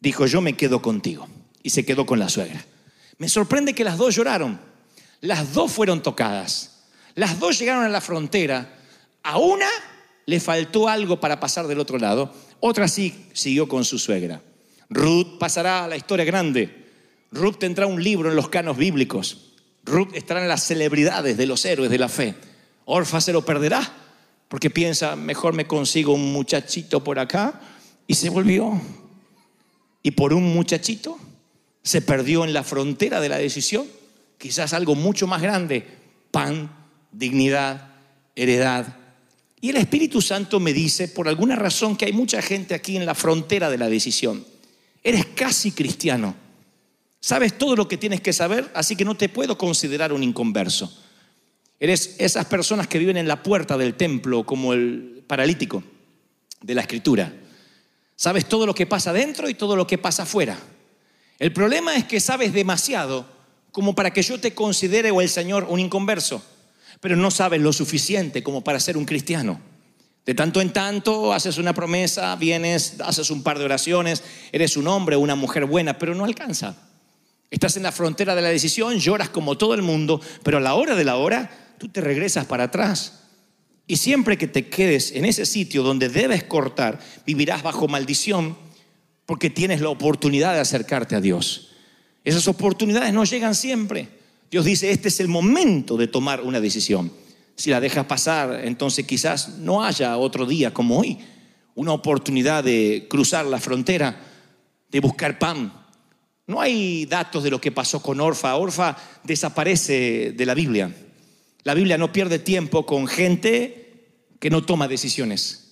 dijo, 0.03 0.27
yo 0.27 0.41
me 0.41 0.55
quedo 0.55 0.81
contigo. 0.81 1.27
Y 1.63 1.69
se 1.69 1.85
quedó 1.85 2.05
con 2.05 2.19
la 2.19 2.29
suegra. 2.29 2.63
Me 3.17 3.29
sorprende 3.29 3.73
que 3.73 3.85
las 3.85 3.97
dos 3.97 4.15
lloraron. 4.15 4.59
Las 5.21 5.53
dos 5.53 5.71
fueron 5.71 6.03
tocadas. 6.03 6.83
Las 7.15 7.39
dos 7.39 7.57
llegaron 7.57 7.85
a 7.85 7.89
la 7.89 8.01
frontera. 8.01 8.75
A 9.23 9.37
una 9.37 9.69
le 10.25 10.39
faltó 10.41 10.89
algo 10.89 11.19
para 11.19 11.39
pasar 11.39 11.67
del 11.67 11.79
otro 11.79 11.97
lado. 11.97 12.33
Otra 12.59 12.87
sí 12.89 13.27
siguió 13.31 13.67
con 13.69 13.85
su 13.85 13.97
suegra. 13.97 14.41
Ruth 14.89 15.39
pasará 15.39 15.85
a 15.85 15.87
la 15.87 15.95
historia 15.95 16.25
grande. 16.25 16.89
Ruth 17.31 17.57
tendrá 17.57 17.87
un 17.87 18.03
libro 18.03 18.29
en 18.29 18.35
los 18.35 18.49
canos 18.49 18.77
bíblicos. 18.77 19.53
Ruth 19.85 20.09
estará 20.13 20.41
en 20.41 20.49
las 20.49 20.63
celebridades 20.63 21.37
de 21.37 21.45
los 21.45 21.63
héroes 21.65 21.89
de 21.89 21.97
la 21.97 22.09
fe. 22.09 22.35
Orfa 22.85 23.21
se 23.21 23.31
lo 23.31 23.45
perderá 23.45 24.03
porque 24.53 24.69
piensa, 24.69 25.15
mejor 25.15 25.53
me 25.53 25.65
consigo 25.65 26.13
un 26.13 26.31
muchachito 26.31 27.03
por 27.03 27.17
acá, 27.17 27.59
y 28.05 28.13
se 28.13 28.29
volvió. 28.29 28.79
Y 30.03 30.11
por 30.11 30.33
un 30.33 30.53
muchachito 30.53 31.17
se 31.81 32.01
perdió 32.01 32.43
en 32.43 32.53
la 32.53 32.63
frontera 32.63 33.21
de 33.21 33.29
la 33.29 33.37
decisión, 33.37 33.87
quizás 34.37 34.73
algo 34.73 34.95
mucho 34.95 35.25
más 35.27 35.41
grande, 35.41 35.87
pan, 36.29 36.69
dignidad, 37.11 37.93
heredad. 38.35 38.97
Y 39.61 39.69
el 39.69 39.77
Espíritu 39.77 40.21
Santo 40.21 40.59
me 40.59 40.73
dice, 40.73 41.07
por 41.07 41.29
alguna 41.29 41.55
razón, 41.55 41.95
que 41.95 42.05
hay 42.05 42.13
mucha 42.13 42.41
gente 42.41 42.75
aquí 42.75 42.97
en 42.97 43.05
la 43.05 43.15
frontera 43.15 43.69
de 43.69 43.77
la 43.77 43.87
decisión. 43.87 44.45
Eres 45.03 45.25
casi 45.27 45.71
cristiano. 45.71 46.35
Sabes 47.21 47.57
todo 47.57 47.77
lo 47.77 47.87
que 47.87 47.97
tienes 47.97 48.19
que 48.19 48.33
saber, 48.33 48.69
así 48.73 48.97
que 48.97 49.05
no 49.05 49.15
te 49.15 49.29
puedo 49.29 49.57
considerar 49.57 50.11
un 50.11 50.23
inconverso. 50.23 50.93
Eres 51.79 52.15
esas 52.17 52.45
personas 52.45 52.87
que 52.87 52.99
viven 52.99 53.17
en 53.17 53.27
la 53.27 53.41
puerta 53.41 53.77
del 53.77 53.95
templo 53.95 54.45
como 54.45 54.73
el 54.73 55.23
paralítico 55.27 55.83
de 56.61 56.75
la 56.75 56.81
escritura. 56.81 57.33
Sabes 58.15 58.47
todo 58.47 58.65
lo 58.65 58.75
que 58.75 58.85
pasa 58.85 59.13
dentro 59.13 59.49
y 59.49 59.53
todo 59.53 59.75
lo 59.75 59.87
que 59.87 59.97
pasa 59.97 60.23
afuera. 60.23 60.57
El 61.39 61.51
problema 61.51 61.95
es 61.95 62.05
que 62.05 62.19
sabes 62.19 62.53
demasiado 62.53 63.25
como 63.71 63.95
para 63.95 64.11
que 64.11 64.21
yo 64.21 64.39
te 64.39 64.53
considere 64.53 65.11
o 65.11 65.21
el 65.21 65.29
Señor 65.29 65.65
un 65.67 65.79
inconverso, 65.79 66.43
pero 67.01 67.15
no 67.15 67.31
sabes 67.31 67.59
lo 67.59 67.73
suficiente 67.73 68.43
como 68.43 68.63
para 68.63 68.79
ser 68.79 68.97
un 68.97 69.05
cristiano. 69.05 69.59
De 70.25 70.35
tanto 70.35 70.61
en 70.61 70.71
tanto 70.71 71.33
haces 71.33 71.57
una 71.57 71.73
promesa, 71.73 72.35
vienes, 72.37 72.95
haces 73.01 73.29
un 73.29 73.43
par 73.43 73.59
de 73.59 73.65
oraciones, 73.65 74.23
eres 74.51 74.77
un 74.77 74.87
hombre 74.87 75.15
o 75.15 75.19
una 75.19 75.35
mujer 75.35 75.65
buena, 75.65 75.97
pero 75.97 76.15
no 76.15 76.23
alcanza. 76.23 76.77
Estás 77.51 77.75
en 77.77 77.83
la 77.83 77.91
frontera 77.91 78.35
de 78.35 78.41
la 78.41 78.49
decisión, 78.49 78.99
lloras 78.99 79.29
como 79.29 79.57
todo 79.57 79.73
el 79.73 79.81
mundo, 79.81 80.21
pero 80.43 80.57
a 80.57 80.61
la 80.61 80.75
hora 80.75 80.95
de 80.95 81.03
la 81.03 81.17
hora 81.17 81.75
tú 81.77 81.89
te 81.89 81.99
regresas 81.99 82.45
para 82.45 82.65
atrás. 82.65 83.22
Y 83.85 83.97
siempre 83.97 84.37
que 84.37 84.47
te 84.47 84.67
quedes 84.67 85.11
en 85.11 85.25
ese 85.25 85.45
sitio 85.45 85.83
donde 85.83 86.09
debes 86.09 86.43
cortar, 86.43 86.99
vivirás 87.25 87.63
bajo 87.63 87.87
maldición 87.87 88.55
porque 89.25 89.49
tienes 89.49 89.81
la 89.81 89.89
oportunidad 89.89 90.53
de 90.53 90.59
acercarte 90.59 91.15
a 91.15 91.21
Dios. 91.21 91.69
Esas 92.23 92.47
oportunidades 92.47 93.13
no 93.13 93.25
llegan 93.25 93.55
siempre. 93.55 94.07
Dios 94.49 94.65
dice, 94.65 94.91
este 94.91 95.09
es 95.09 95.19
el 95.19 95.27
momento 95.27 95.97
de 95.97 96.07
tomar 96.07 96.41
una 96.41 96.61
decisión. 96.61 97.11
Si 97.55 97.69
la 97.69 97.81
dejas 97.81 98.05
pasar, 98.05 98.61
entonces 98.63 99.05
quizás 99.05 99.57
no 99.59 99.83
haya 99.83 100.17
otro 100.17 100.45
día 100.45 100.73
como 100.73 100.99
hoy, 100.99 101.19
una 101.75 101.91
oportunidad 101.91 102.63
de 102.63 103.07
cruzar 103.09 103.45
la 103.45 103.59
frontera, 103.59 104.19
de 104.89 104.99
buscar 104.99 105.39
pan. 105.39 105.73
No 106.47 106.61
hay 106.61 107.05
datos 107.05 107.43
de 107.43 107.49
lo 107.49 107.59
que 107.59 107.71
pasó 107.71 108.01
con 108.01 108.21
Orfa. 108.21 108.55
Orfa 108.55 108.95
desaparece 109.23 110.33
de 110.33 110.45
la 110.45 110.53
Biblia. 110.53 110.93
La 111.63 111.73
Biblia 111.73 111.97
no 111.97 112.11
pierde 112.11 112.39
tiempo 112.39 112.85
con 112.85 113.07
gente 113.07 113.83
que 114.39 114.49
no 114.49 114.63
toma 114.63 114.87
decisiones. 114.87 115.63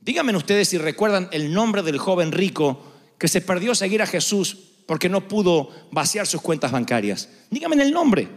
Díganme 0.00 0.36
ustedes 0.36 0.68
si 0.68 0.78
recuerdan 0.78 1.28
el 1.32 1.52
nombre 1.52 1.82
del 1.82 1.98
joven 1.98 2.30
rico 2.30 2.84
que 3.18 3.26
se 3.26 3.40
perdió 3.40 3.74
seguir 3.74 4.02
a 4.02 4.06
Jesús 4.06 4.56
porque 4.86 5.08
no 5.08 5.26
pudo 5.26 5.70
vaciar 5.90 6.26
sus 6.26 6.40
cuentas 6.40 6.70
bancarias. 6.70 7.28
Díganme 7.50 7.82
el 7.82 7.92
nombre. 7.92 8.28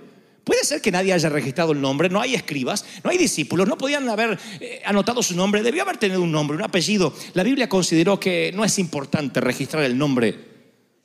Puede 0.43 0.63
ser 0.63 0.81
que 0.81 0.91
nadie 0.91 1.12
haya 1.12 1.27
registrado 1.27 1.73
el 1.73 1.81
nombre, 1.81 2.10
no 2.10 2.21
hay 2.21 2.33
escribas, 2.33 2.86
no 3.03 3.10
hay 3.10 3.17
discípulos, 3.17 3.67
no 3.67 3.77
podían 3.77 4.07
haber 4.07 4.39
eh, 4.62 4.81
anotado 4.86 5.21
su 5.21 5.36
nombre, 5.36 5.62
debió 5.62 5.81
haber 5.81 5.97
tenido 5.97 6.21
un 6.21 6.31
nombre, 6.31 6.55
un 6.55 6.63
apellido. 6.63 7.13
La 7.33 7.43
Biblia 7.43 7.67
consideró 7.67 8.17
que 8.17 8.53
no 8.55 8.63
es 8.63 8.79
importante 8.79 9.41
registrar 9.41 9.83
el 9.83 9.97
nombre 9.97 10.47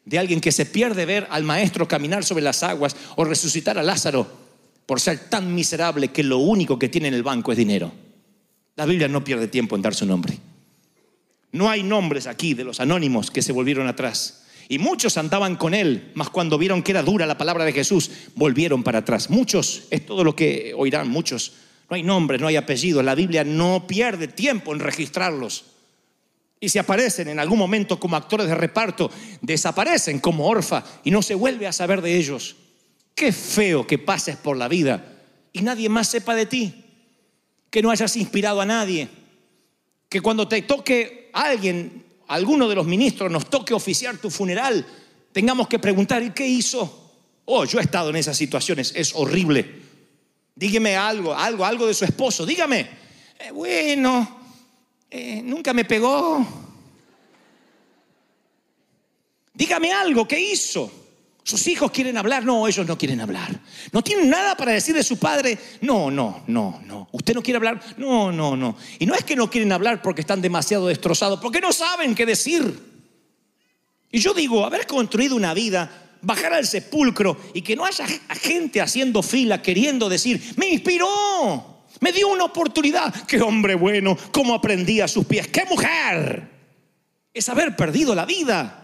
de 0.04 0.18
alguien 0.18 0.40
que 0.40 0.52
se 0.52 0.64
pierde 0.64 1.06
ver 1.06 1.26
al 1.28 1.42
maestro 1.42 1.88
caminar 1.88 2.24
sobre 2.24 2.44
las 2.44 2.62
aguas 2.62 2.94
o 3.16 3.24
resucitar 3.24 3.78
a 3.78 3.82
Lázaro 3.82 4.41
por 4.86 5.00
ser 5.00 5.18
tan 5.30 5.54
miserable 5.54 6.08
que 6.08 6.22
lo 6.22 6.38
único 6.38 6.78
que 6.78 6.88
tiene 6.88 7.08
en 7.08 7.14
el 7.14 7.22
banco 7.22 7.52
es 7.52 7.58
dinero. 7.58 7.92
La 8.76 8.86
Biblia 8.86 9.08
no 9.08 9.22
pierde 9.22 9.48
tiempo 9.48 9.76
en 9.76 9.82
dar 9.82 9.94
su 9.94 10.06
nombre. 10.06 10.38
No 11.52 11.68
hay 11.68 11.82
nombres 11.82 12.26
aquí 12.26 12.54
de 12.54 12.64
los 12.64 12.80
anónimos 12.80 13.30
que 13.30 13.42
se 13.42 13.52
volvieron 13.52 13.86
atrás. 13.86 14.44
Y 14.68 14.78
muchos 14.78 15.18
andaban 15.18 15.56
con 15.56 15.74
él, 15.74 16.10
mas 16.14 16.30
cuando 16.30 16.56
vieron 16.56 16.82
que 16.82 16.92
era 16.92 17.02
dura 17.02 17.26
la 17.26 17.36
palabra 17.36 17.64
de 17.64 17.72
Jesús, 17.72 18.10
volvieron 18.34 18.82
para 18.82 19.00
atrás. 19.00 19.28
Muchos, 19.28 19.84
es 19.90 20.06
todo 20.06 20.24
lo 20.24 20.34
que 20.34 20.72
oirán, 20.74 21.08
muchos. 21.08 21.52
No 21.90 21.96
hay 21.96 22.02
nombres, 22.02 22.40
no 22.40 22.46
hay 22.46 22.56
apellidos. 22.56 23.04
La 23.04 23.14
Biblia 23.14 23.44
no 23.44 23.86
pierde 23.86 24.28
tiempo 24.28 24.72
en 24.72 24.80
registrarlos. 24.80 25.64
Y 26.58 26.70
si 26.70 26.78
aparecen 26.78 27.28
en 27.28 27.38
algún 27.38 27.58
momento 27.58 28.00
como 28.00 28.16
actores 28.16 28.46
de 28.46 28.54
reparto, 28.54 29.10
desaparecen 29.42 30.20
como 30.20 30.46
orfa 30.46 30.84
y 31.04 31.10
no 31.10 31.20
se 31.20 31.34
vuelve 31.34 31.66
a 31.66 31.72
saber 31.72 32.00
de 32.00 32.16
ellos. 32.16 32.56
Qué 33.14 33.32
feo 33.32 33.86
que 33.86 33.98
pases 33.98 34.36
por 34.36 34.56
la 34.56 34.68
vida 34.68 35.20
y 35.52 35.62
nadie 35.62 35.88
más 35.88 36.08
sepa 36.08 36.34
de 36.34 36.46
ti. 36.46 36.74
Que 37.70 37.82
no 37.82 37.90
hayas 37.90 38.16
inspirado 38.16 38.60
a 38.60 38.66
nadie. 38.66 39.08
Que 40.08 40.20
cuando 40.20 40.46
te 40.48 40.60
toque 40.62 41.30
alguien, 41.32 42.04
alguno 42.28 42.68
de 42.68 42.74
los 42.74 42.86
ministros, 42.86 43.30
nos 43.30 43.48
toque 43.48 43.72
oficiar 43.74 44.18
tu 44.18 44.30
funeral, 44.30 44.86
tengamos 45.32 45.68
que 45.68 45.78
preguntar, 45.78 46.22
¿y 46.22 46.30
qué 46.30 46.46
hizo? 46.46 47.12
Oh, 47.46 47.64
yo 47.64 47.78
he 47.78 47.82
estado 47.82 48.10
en 48.10 48.16
esas 48.16 48.36
situaciones, 48.36 48.92
es 48.94 49.14
horrible. 49.14 49.82
Dígame 50.54 50.96
algo, 50.96 51.34
algo, 51.34 51.64
algo 51.64 51.86
de 51.86 51.94
su 51.94 52.04
esposo, 52.04 52.44
dígame. 52.44 52.88
"Eh, 53.38 53.50
bueno, 53.52 54.40
eh, 55.10 55.40
nunca 55.42 55.72
me 55.72 55.84
pegó. 55.84 56.46
Dígame 59.54 59.92
algo, 59.92 60.26
¿qué 60.28 60.40
hizo? 60.40 60.90
Sus 61.44 61.66
hijos 61.66 61.90
quieren 61.90 62.16
hablar, 62.16 62.44
no, 62.44 62.68
ellos 62.68 62.86
no 62.86 62.96
quieren 62.96 63.20
hablar. 63.20 63.58
No 63.90 64.02
tienen 64.02 64.30
nada 64.30 64.56
para 64.56 64.72
decir 64.72 64.94
de 64.94 65.02
su 65.02 65.18
padre, 65.18 65.58
no, 65.80 66.10
no, 66.10 66.44
no, 66.46 66.80
no. 66.84 67.08
¿Usted 67.10 67.34
no 67.34 67.42
quiere 67.42 67.56
hablar? 67.56 67.80
No, 67.96 68.30
no, 68.30 68.56
no. 68.56 68.76
Y 69.00 69.06
no 69.06 69.14
es 69.14 69.24
que 69.24 69.34
no 69.34 69.50
quieren 69.50 69.72
hablar 69.72 70.02
porque 70.02 70.20
están 70.20 70.40
demasiado 70.40 70.86
destrozados, 70.86 71.40
porque 71.40 71.60
no 71.60 71.72
saben 71.72 72.14
qué 72.14 72.26
decir. 72.26 72.78
Y 74.12 74.20
yo 74.20 74.34
digo, 74.34 74.64
haber 74.64 74.86
construido 74.86 75.34
una 75.34 75.52
vida, 75.52 75.90
bajar 76.20 76.54
al 76.54 76.66
sepulcro 76.66 77.36
y 77.54 77.62
que 77.62 77.74
no 77.74 77.84
haya 77.84 78.06
gente 78.06 78.80
haciendo 78.80 79.22
fila 79.22 79.60
queriendo 79.62 80.08
decir, 80.08 80.40
me 80.56 80.68
inspiró, 80.68 81.86
me 81.98 82.12
dio 82.12 82.28
una 82.28 82.44
oportunidad, 82.44 83.12
qué 83.26 83.40
hombre 83.40 83.74
bueno, 83.74 84.16
cómo 84.30 84.54
aprendí 84.54 85.00
a 85.00 85.08
sus 85.08 85.26
pies, 85.26 85.48
qué 85.48 85.64
mujer. 85.64 86.50
Es 87.34 87.48
haber 87.48 87.74
perdido 87.74 88.14
la 88.14 88.26
vida 88.26 88.81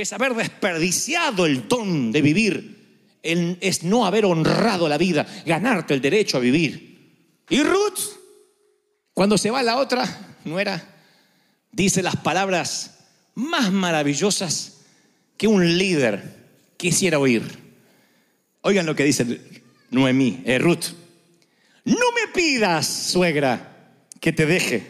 es 0.00 0.12
haber 0.12 0.34
desperdiciado 0.34 1.46
el 1.46 1.68
don 1.68 2.12
de 2.12 2.22
vivir, 2.22 2.80
es 3.22 3.82
no 3.82 4.06
haber 4.06 4.24
honrado 4.24 4.88
la 4.88 4.98
vida, 4.98 5.26
ganarte 5.44 5.94
el 5.94 6.00
derecho 6.00 6.38
a 6.38 6.40
vivir. 6.40 6.90
Y 7.48 7.62
Ruth, 7.62 7.98
cuando 9.12 9.36
se 9.36 9.50
va 9.50 9.62
la 9.62 9.76
otra, 9.76 10.36
no 10.44 10.58
era, 10.58 10.82
dice 11.72 12.02
las 12.02 12.16
palabras 12.16 12.98
más 13.34 13.72
maravillosas 13.72 14.80
que 15.36 15.46
un 15.46 15.78
líder 15.78 16.36
quisiera 16.76 17.18
oír. 17.18 17.42
Oigan 18.62 18.86
lo 18.86 18.94
que 18.94 19.04
dice 19.04 19.40
Noemí, 19.90 20.42
eh, 20.44 20.58
Ruth. 20.58 20.86
No 21.84 22.12
me 22.12 22.32
pidas, 22.32 22.86
suegra, 22.86 23.94
que 24.20 24.32
te 24.32 24.46
deje, 24.46 24.86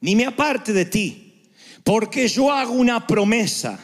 ni 0.00 0.14
me 0.14 0.26
aparte 0.26 0.72
de 0.72 0.84
ti, 0.84 1.42
porque 1.82 2.28
yo 2.28 2.52
hago 2.52 2.72
una 2.72 3.06
promesa. 3.06 3.78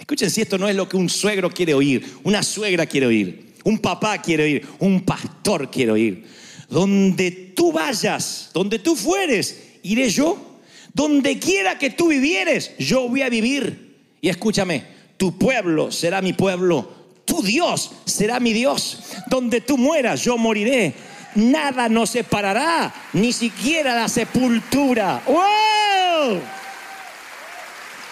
Escuchen 0.00 0.30
si 0.30 0.40
esto 0.40 0.58
no 0.58 0.68
es 0.68 0.74
lo 0.74 0.88
que 0.88 0.96
un 0.96 1.08
suegro 1.08 1.50
quiere 1.50 1.74
oír, 1.74 2.04
una 2.24 2.42
suegra 2.42 2.86
quiere 2.86 3.06
oír, 3.06 3.52
un 3.64 3.78
papá 3.78 4.18
quiere 4.18 4.44
oír, 4.44 4.66
un 4.78 5.02
pastor 5.02 5.70
quiere 5.70 5.92
oír. 5.92 6.24
Donde 6.68 7.30
tú 7.30 7.70
vayas, 7.70 8.50
donde 8.54 8.78
tú 8.78 8.96
fueres, 8.96 9.60
iré 9.82 10.08
yo. 10.08 10.46
Donde 10.92 11.38
quiera 11.38 11.78
que 11.78 11.90
tú 11.90 12.08
vivieres, 12.08 12.72
yo 12.78 13.08
voy 13.08 13.22
a 13.22 13.28
vivir. 13.28 13.98
Y 14.20 14.28
escúchame, 14.28 14.84
tu 15.16 15.38
pueblo 15.38 15.92
será 15.92 16.22
mi 16.22 16.32
pueblo, 16.32 16.90
tu 17.24 17.42
Dios 17.42 17.92
será 18.06 18.40
mi 18.40 18.52
Dios. 18.52 19.02
Donde 19.28 19.60
tú 19.60 19.76
mueras, 19.76 20.22
yo 20.22 20.38
moriré. 20.38 20.94
Nada 21.34 21.88
nos 21.88 22.10
separará, 22.10 22.92
ni 23.12 23.32
siquiera 23.32 23.94
la 23.94 24.08
sepultura. 24.08 25.22
¡Wow! 25.26 26.40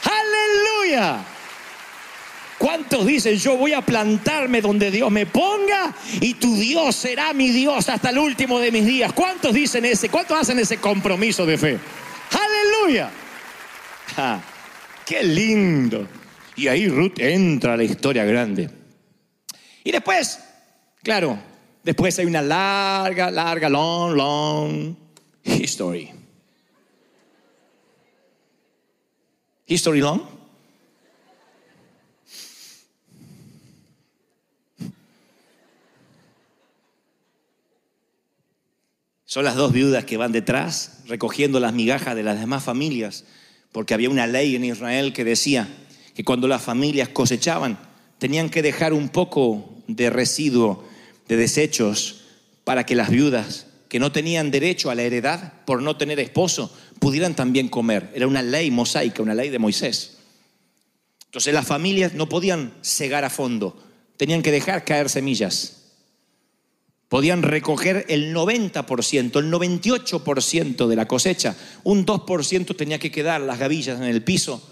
¡Aleluya! 0.04 1.24
¿Cuántos 2.58 3.06
dicen 3.06 3.36
yo 3.36 3.56
voy 3.56 3.72
a 3.72 3.82
plantarme 3.82 4.60
donde 4.60 4.90
Dios 4.90 5.10
me 5.12 5.26
ponga 5.26 5.94
y 6.20 6.34
tu 6.34 6.56
Dios 6.56 6.96
será 6.96 7.32
mi 7.32 7.50
Dios 7.50 7.88
hasta 7.88 8.10
el 8.10 8.18
último 8.18 8.58
de 8.58 8.72
mis 8.72 8.84
días? 8.84 9.12
¿Cuántos 9.12 9.54
dicen 9.54 9.84
ese? 9.84 10.08
¿Cuántos 10.08 10.36
hacen 10.36 10.58
ese 10.58 10.78
compromiso 10.78 11.46
de 11.46 11.56
fe? 11.56 11.78
Aleluya. 12.32 13.10
Ja, 14.16 14.42
qué 15.06 15.22
lindo. 15.22 16.08
Y 16.56 16.66
ahí 16.66 16.88
Ruth 16.88 17.18
entra 17.18 17.74
a 17.74 17.76
la 17.76 17.84
historia 17.84 18.24
grande. 18.24 18.68
Y 19.84 19.92
después, 19.92 20.40
claro, 21.04 21.38
después 21.84 22.18
hay 22.18 22.26
una 22.26 22.42
larga, 22.42 23.30
larga, 23.30 23.68
long, 23.68 24.16
long 24.16 24.96
history. 25.44 26.10
History 29.66 30.00
long. 30.00 30.37
Son 39.28 39.44
las 39.44 39.56
dos 39.56 39.74
viudas 39.74 40.06
que 40.06 40.16
van 40.16 40.32
detrás 40.32 41.00
recogiendo 41.06 41.60
las 41.60 41.74
migajas 41.74 42.16
de 42.16 42.22
las 42.22 42.40
demás 42.40 42.64
familias, 42.64 43.24
porque 43.72 43.92
había 43.92 44.08
una 44.08 44.26
ley 44.26 44.56
en 44.56 44.64
Israel 44.64 45.12
que 45.12 45.22
decía 45.22 45.68
que 46.14 46.24
cuando 46.24 46.48
las 46.48 46.62
familias 46.62 47.10
cosechaban 47.10 47.78
tenían 48.16 48.48
que 48.48 48.62
dejar 48.62 48.94
un 48.94 49.10
poco 49.10 49.82
de 49.86 50.08
residuo 50.08 50.82
de 51.28 51.36
desechos 51.36 52.22
para 52.64 52.86
que 52.86 52.94
las 52.94 53.10
viudas 53.10 53.66
que 53.90 53.98
no 53.98 54.12
tenían 54.12 54.50
derecho 54.50 54.88
a 54.88 54.94
la 54.94 55.02
heredad 55.02 55.52
por 55.66 55.82
no 55.82 55.98
tener 55.98 56.18
esposo 56.20 56.74
pudieran 56.98 57.36
también 57.36 57.68
comer. 57.68 58.10
Era 58.14 58.26
una 58.26 58.40
ley 58.40 58.70
mosaica, 58.70 59.22
una 59.22 59.34
ley 59.34 59.50
de 59.50 59.58
Moisés. 59.58 60.16
Entonces 61.26 61.52
las 61.52 61.66
familias 61.66 62.14
no 62.14 62.30
podían 62.30 62.72
cegar 62.80 63.26
a 63.26 63.30
fondo, 63.30 63.78
tenían 64.16 64.40
que 64.40 64.52
dejar 64.52 64.86
caer 64.86 65.10
semillas. 65.10 65.77
Podían 67.08 67.42
recoger 67.42 68.04
el 68.08 68.34
90%, 68.34 69.38
el 69.38 69.50
98% 69.50 70.86
de 70.86 70.96
la 70.96 71.08
cosecha. 71.08 71.56
Un 71.84 72.04
2% 72.04 72.76
tenía 72.76 72.98
que 72.98 73.10
quedar 73.10 73.40
las 73.40 73.58
gavillas 73.58 73.98
en 73.98 74.04
el 74.04 74.22
piso. 74.22 74.62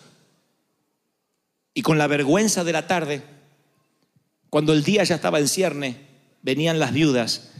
Y 1.72 1.82
con 1.82 1.96
la 1.96 2.06
vergüenza 2.06 2.62
de 2.62 2.72
la 2.72 2.86
tarde, 2.86 3.22
cuando 4.50 4.74
el 4.74 4.84
día 4.84 5.02
ya 5.04 5.14
estaba 5.14 5.38
en 5.38 5.48
cierne, 5.48 5.96
venían 6.42 6.78
las 6.78 6.92
viudas 6.92 7.52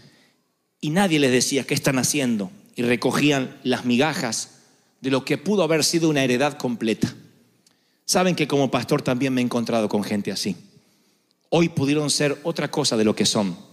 y 0.81 0.91
nadie 0.91 1.19
les 1.19 1.33
decía 1.33 1.65
qué 1.65 1.75
están 1.75 1.99
haciendo 1.99 2.51
y 2.77 2.83
recogían 2.83 3.59
las 3.63 3.87
migajas 3.87 4.59
de 5.01 5.11
lo 5.11 5.25
que 5.25 5.39
pudo 5.39 5.63
haber 5.63 5.85
sido 5.85 6.09
una 6.11 6.23
heredad 6.23 6.59
completa. 6.59 7.15
Saben 8.05 8.37
que 8.37 8.47
como 8.47 8.71
pastor 8.71 9.03
también 9.03 9.33
me 9.33 9.41
he 9.41 9.45
encontrado 9.45 9.89
con 9.89 10.05
gente 10.05 10.31
así. 10.31 10.55
Hoy 11.49 11.71
pudieron 11.71 12.11
ser 12.11 12.39
otra 12.45 12.71
cosa 12.71 12.97
de 12.97 13.05
lo 13.05 13.17
que 13.17 13.27
son 13.27 13.66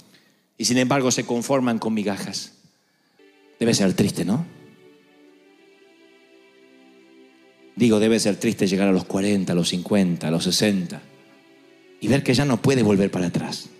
y 0.63 0.65
sin 0.65 0.77
embargo 0.77 1.11
se 1.11 1.25
conforman 1.25 1.77
con 1.77 1.93
migajas. 1.93 2.53
Debe 3.59 3.73
ser 3.73 3.93
triste, 3.95 4.23
¿no? 4.23 4.45
Digo, 7.75 7.99
debe 7.99 8.17
ser 8.17 8.37
triste 8.37 8.65
llegar 8.65 8.87
a 8.87 8.93
los 8.93 9.03
40, 9.03 9.51
a 9.51 9.55
los 9.57 9.67
50, 9.67 10.25
a 10.25 10.31
los 10.31 10.45
60 10.45 11.01
y 11.99 12.07
ver 12.07 12.23
que 12.23 12.33
ya 12.33 12.45
no 12.45 12.61
puedes 12.61 12.81
volver 12.81 13.11
para 13.11 13.27
atrás. 13.27 13.71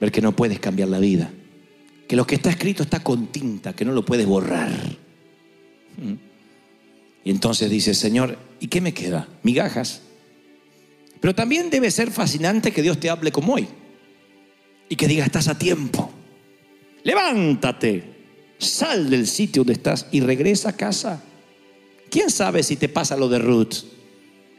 Ver 0.00 0.10
que 0.10 0.22
no 0.22 0.34
puedes 0.34 0.60
cambiar 0.60 0.88
la 0.88 0.98
vida. 0.98 1.30
Que 2.08 2.16
lo 2.16 2.26
que 2.26 2.36
está 2.36 2.48
escrito 2.48 2.82
está 2.82 3.00
con 3.00 3.26
tinta, 3.26 3.74
que 3.74 3.84
no 3.84 3.92
lo 3.92 4.06
puedes 4.06 4.24
borrar. 4.24 4.72
¿Mm? 5.98 6.14
Y 7.24 7.30
entonces 7.30 7.68
dice, 7.68 7.92
Señor, 7.92 8.38
¿y 8.60 8.68
qué 8.68 8.80
me 8.80 8.94
queda? 8.94 9.28
Migajas. 9.42 10.00
Pero 11.20 11.34
también 11.34 11.68
debe 11.68 11.90
ser 11.90 12.10
fascinante 12.10 12.72
que 12.72 12.80
Dios 12.80 12.98
te 12.98 13.10
hable 13.10 13.30
como 13.30 13.52
hoy 13.52 13.68
y 14.88 14.96
que 14.96 15.06
diga, 15.06 15.24
estás 15.24 15.48
a 15.48 15.58
tiempo. 15.58 16.10
Levántate, 17.04 18.04
sal 18.58 19.08
del 19.10 19.26
sitio 19.26 19.60
donde 19.60 19.74
estás 19.74 20.06
y 20.10 20.20
regresa 20.20 20.70
a 20.70 20.76
casa. 20.76 21.22
¿Quién 22.10 22.30
sabe 22.30 22.62
si 22.62 22.76
te 22.76 22.88
pasa 22.88 23.16
lo 23.16 23.28
de 23.28 23.38
Ruth? 23.38 23.74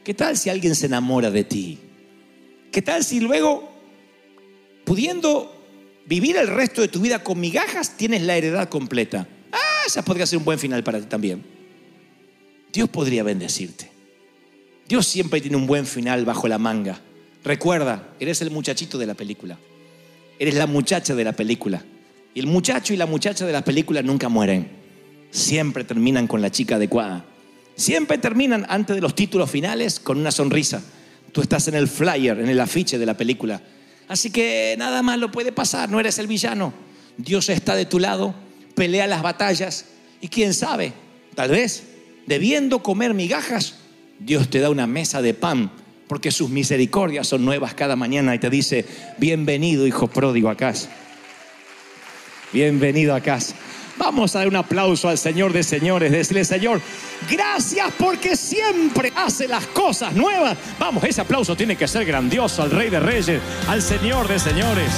¿Qué 0.04 0.14
tal 0.14 0.38
si 0.38 0.50
alguien 0.50 0.76
se 0.76 0.86
enamora 0.86 1.32
de 1.32 1.44
ti? 1.44 1.80
¿Qué 2.72 2.82
tal 2.82 3.04
si 3.04 3.20
luego, 3.20 3.70
pudiendo 4.86 5.56
vivir 6.06 6.38
el 6.38 6.48
resto 6.48 6.82
de 6.82 6.88
tu 6.88 7.02
vida 7.02 7.24
con 7.24 7.40
migajas, 7.40 7.98
tienes 7.98 8.22
la 8.22 8.38
heredad 8.38 8.70
completa? 8.70 9.28
Ah, 9.52 9.84
esa 9.86 10.06
podría 10.06 10.26
ser 10.26 10.38
un 10.38 10.46
buen 10.46 10.60
final 10.60 10.84
para 10.84 11.00
ti 11.00 11.08
también. 11.08 11.44
Dios 12.72 12.90
podría 12.90 13.24
bendecirte. 13.24 13.90
Dios 14.88 15.06
siempre 15.06 15.42
tiene 15.42 15.58
un 15.58 15.68
buen 15.68 15.86
final 15.86 16.26
bajo 16.26 16.48
la 16.48 16.58
manga. 16.58 17.00
Recuerda, 17.44 18.14
eres 18.20 18.42
el 18.42 18.52
muchachito 18.52 18.98
de 18.98 19.08
la 19.08 19.14
película. 19.14 19.58
Eres 20.40 20.56
la 20.56 20.66
muchacha 20.66 21.14
de 21.14 21.24
la 21.24 21.34
película. 21.34 21.84
Y 22.34 22.40
el 22.40 22.48
muchacho 22.48 22.94
y 22.94 22.98
la 22.98 23.06
muchacha 23.06 23.46
de 23.46 23.52
la 23.52 23.64
película 23.64 24.02
nunca 24.02 24.30
mueren. 24.30 24.70
Siempre 25.30 25.84
terminan 25.84 26.28
con 26.28 26.42
la 26.42 26.50
chica 26.50 26.76
adecuada. 26.76 27.26
Siempre 27.76 28.18
terminan 28.18 28.66
antes 28.70 28.96
de 28.96 29.02
los 29.02 29.16
títulos 29.16 29.52
finales 29.52 30.00
con 30.00 30.18
una 30.18 30.32
sonrisa. 30.32 30.82
Tú 31.32 31.42
estás 31.42 31.68
en 31.68 31.76
el 31.76 31.88
flyer, 31.88 32.40
en 32.40 32.50
el 32.50 32.60
afiche 32.60 32.98
de 32.98 33.06
la 33.06 33.16
película. 33.16 33.62
Así 34.08 34.32
que 34.32 34.76
nada 34.78 35.04
más 35.04 35.20
lo 35.20 35.32
puede 35.32 35.52
pasar, 35.52 35.90
no 35.90 36.00
eres 36.00 36.18
el 36.18 36.28
villano. 36.28 36.74
Dios 37.18 37.50
está 37.50 37.76
de 37.76 37.86
tu 37.86 38.00
lado, 38.00 38.34
pelea 38.76 39.06
las 39.08 39.22
batallas 39.22 39.86
y 40.22 40.30
quién 40.30 40.54
sabe, 40.54 40.94
tal 41.36 41.52
vez, 41.52 41.84
debiendo 42.26 42.82
comer 42.82 43.14
migajas, 43.14 43.76
Dios 44.20 44.50
te 44.50 44.60
da 44.60 44.70
una 44.70 44.88
mesa 44.88 45.22
de 45.22 45.34
pan 45.34 45.72
porque 46.10 46.32
sus 46.32 46.50
misericordias 46.50 47.28
son 47.28 47.46
nuevas 47.46 47.76
cada 47.76 47.96
mañana 47.96 48.34
y 48.34 48.40
te 48.40 48.50
dice, 48.50 48.84
bienvenido 49.20 49.86
hijo 49.86 50.08
pródigo 50.08 50.50
a 50.50 50.58
casa. 50.58 50.90
Bienvenido 52.52 53.14
a 53.14 53.22
casa. 53.22 53.54
Vamos 53.96 54.36
a 54.36 54.40
dar 54.40 54.48
un 54.48 54.56
aplauso 54.56 55.08
al 55.08 55.20
Señor 55.20 55.54
de 55.54 55.62
señores, 55.62 56.12
decirle, 56.12 56.46
Señor, 56.46 56.82
gracias 57.30 57.92
porque 57.96 58.36
siempre 58.36 59.14
hace 59.16 59.48
las 59.48 59.68
cosas 59.68 60.14
nuevas. 60.14 60.58
Vamos, 60.80 61.04
ese 61.04 61.22
aplauso 61.22 61.56
tiene 61.56 61.76
que 61.76 61.88
ser 61.88 62.06
grandioso 62.06 62.64
al 62.64 62.72
Rey 62.72 62.90
de 62.90 63.00
Reyes, 63.00 63.40
al 63.68 63.84
Señor 63.84 64.28
de 64.28 64.40
señores. 64.40 64.90